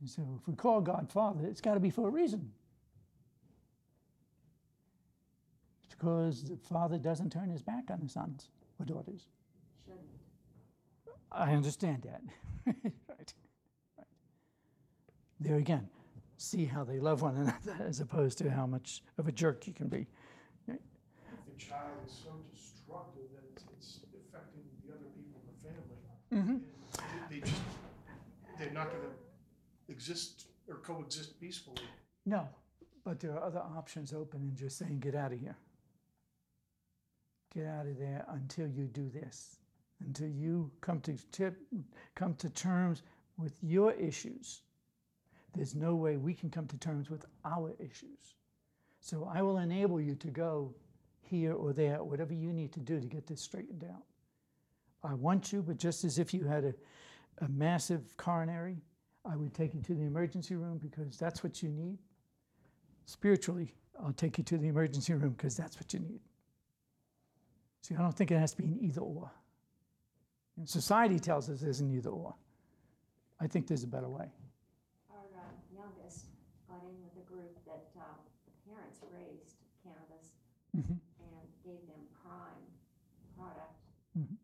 And 0.00 0.08
so 0.08 0.22
if 0.40 0.48
we 0.48 0.54
call 0.54 0.80
God 0.80 1.10
Father, 1.12 1.46
it's 1.46 1.60
got 1.60 1.74
to 1.74 1.80
be 1.80 1.90
for 1.90 2.08
a 2.08 2.10
reason. 2.10 2.50
It's 5.84 5.89
because 6.00 6.44
the 6.44 6.56
Father 6.56 6.98
doesn't 6.98 7.30
turn 7.30 7.50
his 7.50 7.62
back 7.62 7.90
on 7.90 8.00
the 8.02 8.08
sons 8.08 8.48
or 8.78 8.86
daughters. 8.86 9.28
Shouldn't. 9.84 10.02
I 11.30 11.52
understand 11.52 12.02
that. 12.04 12.22
right. 12.84 13.34
right. 13.98 14.14
There 15.40 15.56
again, 15.56 15.88
see 16.38 16.64
how 16.64 16.84
they 16.84 16.98
love 16.98 17.20
one 17.22 17.36
another 17.36 17.84
as 17.86 18.00
opposed 18.00 18.38
to 18.38 18.50
how 18.50 18.66
much 18.66 19.02
of 19.18 19.28
a 19.28 19.32
jerk 19.32 19.66
you 19.66 19.74
can 19.74 19.88
be. 19.88 20.06
If 20.66 20.78
the 21.46 21.64
child 21.64 21.90
is 22.06 22.12
so 22.12 22.30
destructive 22.50 23.24
that 23.34 23.44
it's, 23.52 23.64
it's 23.78 23.98
affecting 24.28 24.62
the 24.82 24.94
other 24.94 25.04
people 25.14 25.40
in 25.40 25.52
the 25.52 25.68
family. 25.68 26.50
and 26.50 26.62
They 27.28 27.36
they 27.36 27.40
just, 27.46 27.62
they're 28.58 28.72
not 28.72 28.90
gonna 28.90 29.12
exist 29.88 30.46
or 30.66 30.76
coexist 30.76 31.38
peacefully. 31.38 31.82
No, 32.24 32.48
but 33.04 33.20
there 33.20 33.32
are 33.32 33.42
other 33.42 33.60
options 33.76 34.12
open 34.14 34.46
than 34.46 34.56
just 34.56 34.78
saying, 34.78 35.00
get 35.00 35.14
out 35.14 35.32
of 35.32 35.40
here. 35.40 35.56
Get 37.54 37.66
out 37.66 37.86
of 37.86 37.98
there 37.98 38.24
until 38.28 38.68
you 38.68 38.84
do 38.86 39.08
this, 39.08 39.56
until 40.04 40.28
you 40.28 40.70
come 40.80 41.00
to 41.00 41.16
tip, 41.32 41.56
come 42.14 42.34
to 42.36 42.48
terms 42.50 43.02
with 43.36 43.56
your 43.62 43.92
issues. 43.92 44.62
There's 45.54 45.74
no 45.74 45.96
way 45.96 46.16
we 46.16 46.34
can 46.34 46.50
come 46.50 46.66
to 46.68 46.78
terms 46.78 47.10
with 47.10 47.24
our 47.44 47.74
issues. 47.80 48.34
So 49.00 49.28
I 49.32 49.42
will 49.42 49.58
enable 49.58 50.00
you 50.00 50.14
to 50.16 50.28
go 50.28 50.74
here 51.22 51.54
or 51.54 51.72
there, 51.72 52.02
whatever 52.04 52.34
you 52.34 52.52
need 52.52 52.72
to 52.72 52.80
do 52.80 53.00
to 53.00 53.06
get 53.06 53.26
this 53.26 53.40
straightened 53.40 53.84
out. 53.84 54.04
I 55.02 55.14
want 55.14 55.52
you, 55.52 55.62
but 55.62 55.78
just 55.78 56.04
as 56.04 56.18
if 56.18 56.34
you 56.34 56.44
had 56.44 56.64
a, 56.64 56.74
a 57.44 57.48
massive 57.48 58.16
coronary, 58.16 58.76
I 59.24 59.36
would 59.36 59.54
take 59.54 59.74
you 59.74 59.80
to 59.82 59.94
the 59.94 60.04
emergency 60.04 60.56
room 60.56 60.78
because 60.78 61.16
that's 61.16 61.42
what 61.42 61.62
you 61.62 61.70
need. 61.70 61.98
Spiritually, 63.06 63.74
I'll 64.02 64.12
take 64.12 64.38
you 64.38 64.44
to 64.44 64.58
the 64.58 64.68
emergency 64.68 65.14
room 65.14 65.30
because 65.30 65.56
that's 65.56 65.76
what 65.76 65.92
you 65.92 66.00
need. 66.00 66.20
See, 67.82 67.94
I 67.94 67.98
don't 68.02 68.14
think 68.16 68.30
it 68.30 68.38
has 68.38 68.52
to 68.52 68.58
be 68.58 68.64
an 68.64 68.78
either 68.80 69.00
or. 69.00 69.30
And 70.56 70.68
society 70.68 71.18
tells 71.18 71.48
us 71.48 71.60
there's 71.60 71.80
an 71.80 71.90
either 71.90 72.10
or. 72.10 72.34
I 73.40 73.46
think 73.46 73.66
there's 73.66 73.84
a 73.84 73.88
better 73.88 74.08
way. 74.08 74.28
Our 75.10 75.24
uh, 75.32 75.52
youngest 75.72 76.26
got 76.68 76.82
in 76.84 76.92
with 77.00 77.16
a 77.16 77.26
group 77.26 77.56
that 77.64 77.88
um, 77.96 78.20
the 78.44 78.52
parents 78.68 79.00
raised 79.10 79.56
cannabis 79.82 80.36
Mhm. 80.76 81.00
and 81.24 81.46
gave 81.64 81.80
them 81.88 82.04
prime 82.22 82.62
product. 83.36 83.80
Mhm. 84.16 84.36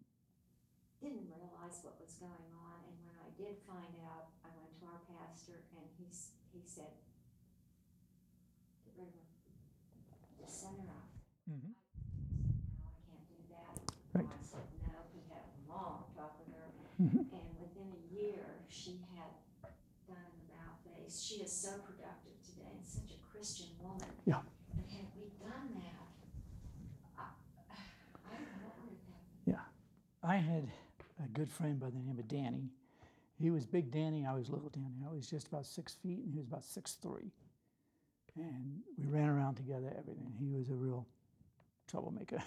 Didn't 1.03 1.29
realize 1.29 1.77
what 1.85 2.01
was 2.01 2.15
going 2.17 2.49
on, 2.57 2.79
and 2.89 2.97
when 3.05 3.15
I 3.21 3.29
did 3.37 3.61
find 3.69 3.95
out, 4.09 4.33
I 4.43 4.49
went 4.57 4.73
to 4.81 4.87
our 4.89 5.01
pastor, 5.13 5.61
and 5.77 5.85
he 6.01 6.07
he 6.57 6.65
said, 6.65 6.91
"Get 8.87 8.97
rid 8.97 9.09
of 9.09 9.15
her. 9.15 9.21
Just 10.41 10.61
send 10.63 10.81
her 10.81 10.89
out." 10.89 11.11
Mhm. 11.47 11.75
No, 11.77 12.89
I 12.89 13.01
can't 13.07 13.29
do 13.29 13.39
that. 13.53 13.77
Right. 14.17 14.27
I 14.27 14.43
said 14.43 14.67
no. 14.83 15.05
We 15.15 15.21
had 15.29 15.45
a 15.45 15.69
long 15.71 16.11
talk 16.17 16.39
with 16.41 16.51
her, 16.57 16.67
Mhm. 16.99 17.31
and 17.31 17.47
within 17.61 17.93
a 17.93 18.03
year, 18.15 18.65
she 18.69 18.99
had 19.15 19.31
done 20.09 20.17
an 20.17 20.41
about 20.51 20.81
face. 20.83 21.06
She 21.23 21.37
is 21.37 21.53
so 21.53 21.71
productive 21.81 22.37
today 22.45 22.69
and 22.77 22.87
such 22.87 23.11
a 23.11 23.33
Christian 23.33 23.69
woman. 23.81 24.07
Yeah. 24.27 24.41
But 24.75 24.85
had 24.91 25.07
we 25.17 25.31
done 25.41 25.81
that, 25.81 26.05
I, 27.19 27.25
I 27.73 28.35
don't 28.37 28.45
know 28.61 28.69
what 28.69 28.85
would 28.85 28.93
have 28.93 29.09
happened. 29.09 29.47
Yeah. 29.47 29.65
I 30.23 30.37
had 30.37 30.69
a 31.25 31.29
good 31.29 31.51
friend 31.51 31.81
by 31.81 31.89
the 31.89 31.99
name 31.99 32.19
of 32.19 32.29
Danny. 32.29 32.69
He 33.39 33.51
was 33.51 33.67
big 33.67 33.91
Danny, 33.91 34.27
I 34.27 34.35
was 34.35 34.51
little 34.51 34.69
Danny. 34.69 35.05
I 35.09 35.13
was 35.13 35.27
just 35.27 35.49
about 35.49 35.67
six 35.67 35.95
feet 35.95 36.25
and 36.25 36.33
he 36.33 36.39
was 36.39 36.47
about 36.47 36.65
six 36.65 36.95
three. 37.01 37.33
And 38.37 38.81
we 38.99 39.07
ran 39.07 39.31
around 39.31 39.55
together, 39.55 39.95
everything. 39.99 40.35
He 40.39 40.51
was 40.51 40.69
a 40.69 40.75
real 40.75 41.07
troublemaker. 41.89 42.43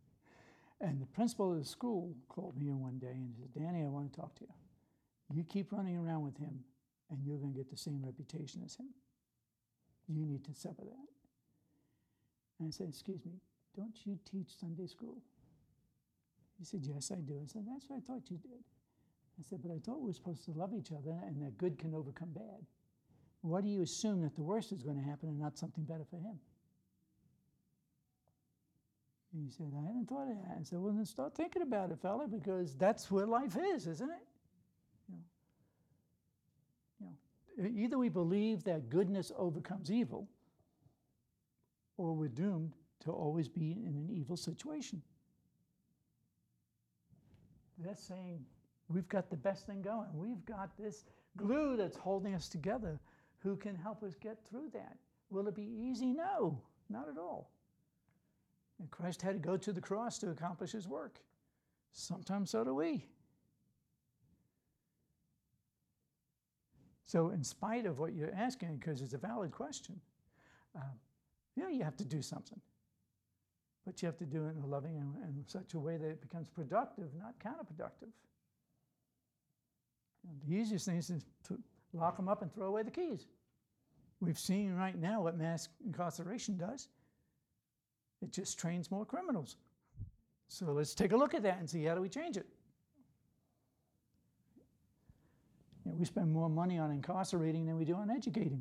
and 0.80 1.02
the 1.02 1.06
principal 1.06 1.52
of 1.52 1.58
the 1.58 1.64
school 1.64 2.14
called 2.28 2.56
me 2.58 2.68
in 2.68 2.80
one 2.80 2.98
day 2.98 3.12
and 3.12 3.34
said, 3.36 3.62
Danny, 3.62 3.84
I 3.84 3.88
want 3.88 4.10
to 4.10 4.18
talk 4.18 4.34
to 4.36 4.44
you. 4.44 4.54
You 5.34 5.44
keep 5.44 5.72
running 5.72 5.98
around 5.98 6.22
with 6.22 6.38
him 6.38 6.64
and 7.10 7.24
you're 7.24 7.38
going 7.38 7.52
to 7.52 7.56
get 7.56 7.70
the 7.70 7.76
same 7.76 8.02
reputation 8.04 8.62
as 8.64 8.76
him. 8.76 8.88
You 10.08 10.24
need 10.24 10.44
to 10.44 10.54
suffer 10.54 10.82
that. 10.84 11.08
And 12.58 12.68
I 12.68 12.70
said, 12.70 12.88
Excuse 12.88 13.24
me, 13.24 13.32
don't 13.76 13.94
you 14.04 14.18
teach 14.30 14.56
Sunday 14.58 14.86
school? 14.86 15.18
He 16.58 16.64
said, 16.64 16.80
Yes, 16.82 17.12
I 17.12 17.20
do. 17.20 17.40
I 17.42 17.46
said, 17.46 17.64
That's 17.70 17.88
what 17.88 17.98
I 17.98 18.00
thought 18.00 18.30
you 18.30 18.38
did. 18.38 18.64
I 19.38 19.42
said, 19.48 19.60
But 19.62 19.70
I 19.72 19.78
thought 19.78 20.00
we 20.00 20.08
were 20.08 20.12
supposed 20.12 20.44
to 20.46 20.52
love 20.52 20.72
each 20.74 20.92
other 20.92 21.16
and 21.26 21.40
that 21.42 21.56
good 21.58 21.78
can 21.78 21.94
overcome 21.94 22.30
bad. 22.34 22.66
Why 23.42 23.60
do 23.60 23.68
you 23.68 23.82
assume 23.82 24.22
that 24.22 24.34
the 24.34 24.42
worst 24.42 24.72
is 24.72 24.82
going 24.82 24.96
to 24.96 25.08
happen 25.08 25.28
and 25.28 25.38
not 25.38 25.56
something 25.56 25.84
better 25.84 26.04
for 26.10 26.16
him? 26.16 26.38
And 29.32 29.44
he 29.44 29.50
said, 29.50 29.72
I 29.76 29.86
hadn't 29.86 30.08
thought 30.08 30.30
of 30.30 30.36
that. 30.42 30.56
I 30.58 30.62
said, 30.64 30.78
Well, 30.80 30.92
then 30.92 31.04
start 31.04 31.34
thinking 31.36 31.62
about 31.62 31.90
it, 31.92 32.00
fella, 32.00 32.26
because 32.26 32.74
that's 32.74 33.10
where 33.10 33.26
life 33.26 33.56
is, 33.74 33.86
isn't 33.86 34.10
it? 34.10 34.26
You 35.08 35.14
know, 35.14 35.22
you 37.00 37.06
know, 37.06 37.12
e- 37.12 37.47
either 37.66 37.98
we 37.98 38.08
believe 38.08 38.64
that 38.64 38.88
goodness 38.88 39.32
overcomes 39.36 39.90
evil, 39.90 40.28
or 41.96 42.14
we're 42.14 42.28
doomed 42.28 42.74
to 43.00 43.10
always 43.10 43.48
be 43.48 43.82
in 43.84 43.94
an 43.96 44.08
evil 44.10 44.36
situation. 44.36 45.02
That's 47.78 48.02
saying 48.02 48.44
we've 48.88 49.08
got 49.08 49.30
the 49.30 49.36
best 49.36 49.66
thing 49.66 49.82
going. 49.82 50.08
We've 50.14 50.44
got 50.46 50.76
this 50.76 51.04
glue 51.36 51.76
that's 51.76 51.96
holding 51.96 52.34
us 52.34 52.48
together. 52.48 53.00
Who 53.40 53.56
can 53.56 53.76
help 53.76 54.02
us 54.02 54.14
get 54.14 54.38
through 54.48 54.70
that? 54.72 54.96
Will 55.30 55.46
it 55.46 55.54
be 55.54 55.62
easy? 55.62 56.12
No, 56.12 56.60
not 56.88 57.08
at 57.08 57.18
all. 57.18 57.50
And 58.80 58.90
Christ 58.90 59.22
had 59.22 59.34
to 59.34 59.38
go 59.38 59.56
to 59.56 59.72
the 59.72 59.80
cross 59.80 60.18
to 60.18 60.30
accomplish 60.30 60.72
his 60.72 60.88
work. 60.88 61.20
Sometimes 61.92 62.50
so 62.50 62.64
do 62.64 62.74
we. 62.74 63.04
So, 67.08 67.30
in 67.30 67.42
spite 67.42 67.86
of 67.86 67.98
what 67.98 68.12
you're 68.12 68.34
asking, 68.36 68.76
because 68.76 69.00
it's 69.00 69.14
a 69.14 69.18
valid 69.18 69.50
question, 69.50 69.98
um, 70.76 70.82
yeah, 71.56 71.70
you 71.70 71.82
have 71.82 71.96
to 71.96 72.04
do 72.04 72.20
something. 72.20 72.60
But 73.86 74.02
you 74.02 74.06
have 74.06 74.18
to 74.18 74.26
do 74.26 74.44
it 74.44 74.54
in 74.54 74.62
a 74.62 74.66
loving 74.66 74.98
and, 74.98 75.14
and 75.24 75.44
such 75.46 75.72
a 75.72 75.78
way 75.78 75.96
that 75.96 76.06
it 76.06 76.20
becomes 76.20 76.50
productive, 76.50 77.06
not 77.18 77.32
counterproductive. 77.38 78.10
Know, 80.22 80.32
the 80.46 80.54
easiest 80.54 80.84
thing 80.84 80.98
is 80.98 81.06
to 81.06 81.58
lock 81.94 82.18
them 82.18 82.28
up 82.28 82.42
and 82.42 82.52
throw 82.52 82.66
away 82.66 82.82
the 82.82 82.90
keys. 82.90 83.26
We've 84.20 84.38
seen 84.38 84.74
right 84.74 84.98
now 84.98 85.22
what 85.22 85.38
mass 85.38 85.70
incarceration 85.86 86.58
does. 86.58 86.88
It 88.20 88.32
just 88.32 88.58
trains 88.58 88.90
more 88.90 89.06
criminals. 89.06 89.56
So 90.48 90.66
let's 90.66 90.94
take 90.94 91.12
a 91.12 91.16
look 91.16 91.32
at 91.32 91.42
that 91.44 91.58
and 91.58 91.70
see 91.70 91.84
how 91.84 91.94
do 91.94 92.02
we 92.02 92.10
change 92.10 92.36
it. 92.36 92.46
You 95.88 95.94
know, 95.94 96.00
we 96.00 96.04
spend 96.04 96.30
more 96.30 96.50
money 96.50 96.78
on 96.78 96.90
incarcerating 96.90 97.64
than 97.64 97.78
we 97.78 97.86
do 97.86 97.94
on 97.94 98.10
educating, 98.10 98.60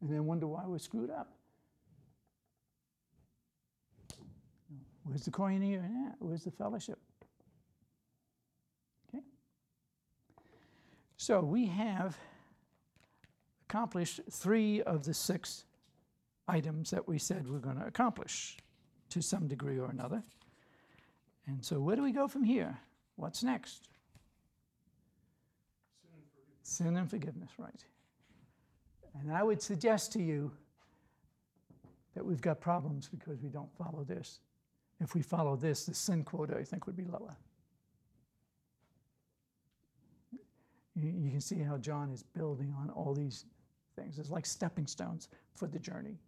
and 0.00 0.08
then 0.08 0.24
wonder 0.24 0.46
why 0.46 0.62
we're 0.64 0.78
screwed 0.78 1.10
up. 1.10 1.32
Where's 5.02 5.24
the 5.24 5.32
koinonia 5.32 5.84
in 5.84 6.04
that? 6.04 6.14
Where's 6.20 6.44
the 6.44 6.52
fellowship? 6.52 7.00
Okay. 9.08 9.24
So 11.16 11.40
we 11.40 11.66
have 11.66 12.16
accomplished 13.68 14.20
three 14.30 14.80
of 14.82 15.04
the 15.04 15.12
six 15.12 15.64
items 16.46 16.90
that 16.90 17.08
we 17.08 17.18
said 17.18 17.48
we're 17.48 17.58
going 17.58 17.80
to 17.80 17.86
accomplish 17.86 18.58
to 19.10 19.20
some 19.20 19.48
degree 19.48 19.80
or 19.80 19.90
another. 19.90 20.22
And 21.48 21.64
so, 21.64 21.80
where 21.80 21.96
do 21.96 22.02
we 22.04 22.12
go 22.12 22.28
from 22.28 22.44
here? 22.44 22.78
What's 23.16 23.42
next? 23.42 23.88
Sin 26.64 26.96
and 26.96 27.08
forgiveness, 27.08 27.50
right. 27.58 27.84
And 29.20 29.30
I 29.30 29.42
would 29.42 29.60
suggest 29.60 30.12
to 30.14 30.22
you 30.22 30.50
that 32.14 32.24
we've 32.24 32.40
got 32.40 32.58
problems 32.60 33.06
because 33.06 33.42
we 33.42 33.50
don't 33.50 33.70
follow 33.76 34.02
this. 34.02 34.40
If 34.98 35.14
we 35.14 35.20
follow 35.20 35.56
this, 35.56 35.84
the 35.84 35.94
sin 35.94 36.24
quota, 36.24 36.56
I 36.56 36.64
think, 36.64 36.86
would 36.86 36.96
be 36.96 37.04
lower. 37.04 37.36
You, 40.96 41.30
can 41.30 41.40
see 41.40 41.58
how 41.58 41.76
John 41.76 42.10
is 42.10 42.22
building 42.22 42.74
on 42.78 42.88
all 42.90 43.12
these 43.12 43.44
things. 43.94 44.18
It's 44.18 44.30
like 44.30 44.46
stepping 44.46 44.86
stones 44.86 45.28
for 45.54 45.66
the 45.66 45.78
journey. 45.78 46.18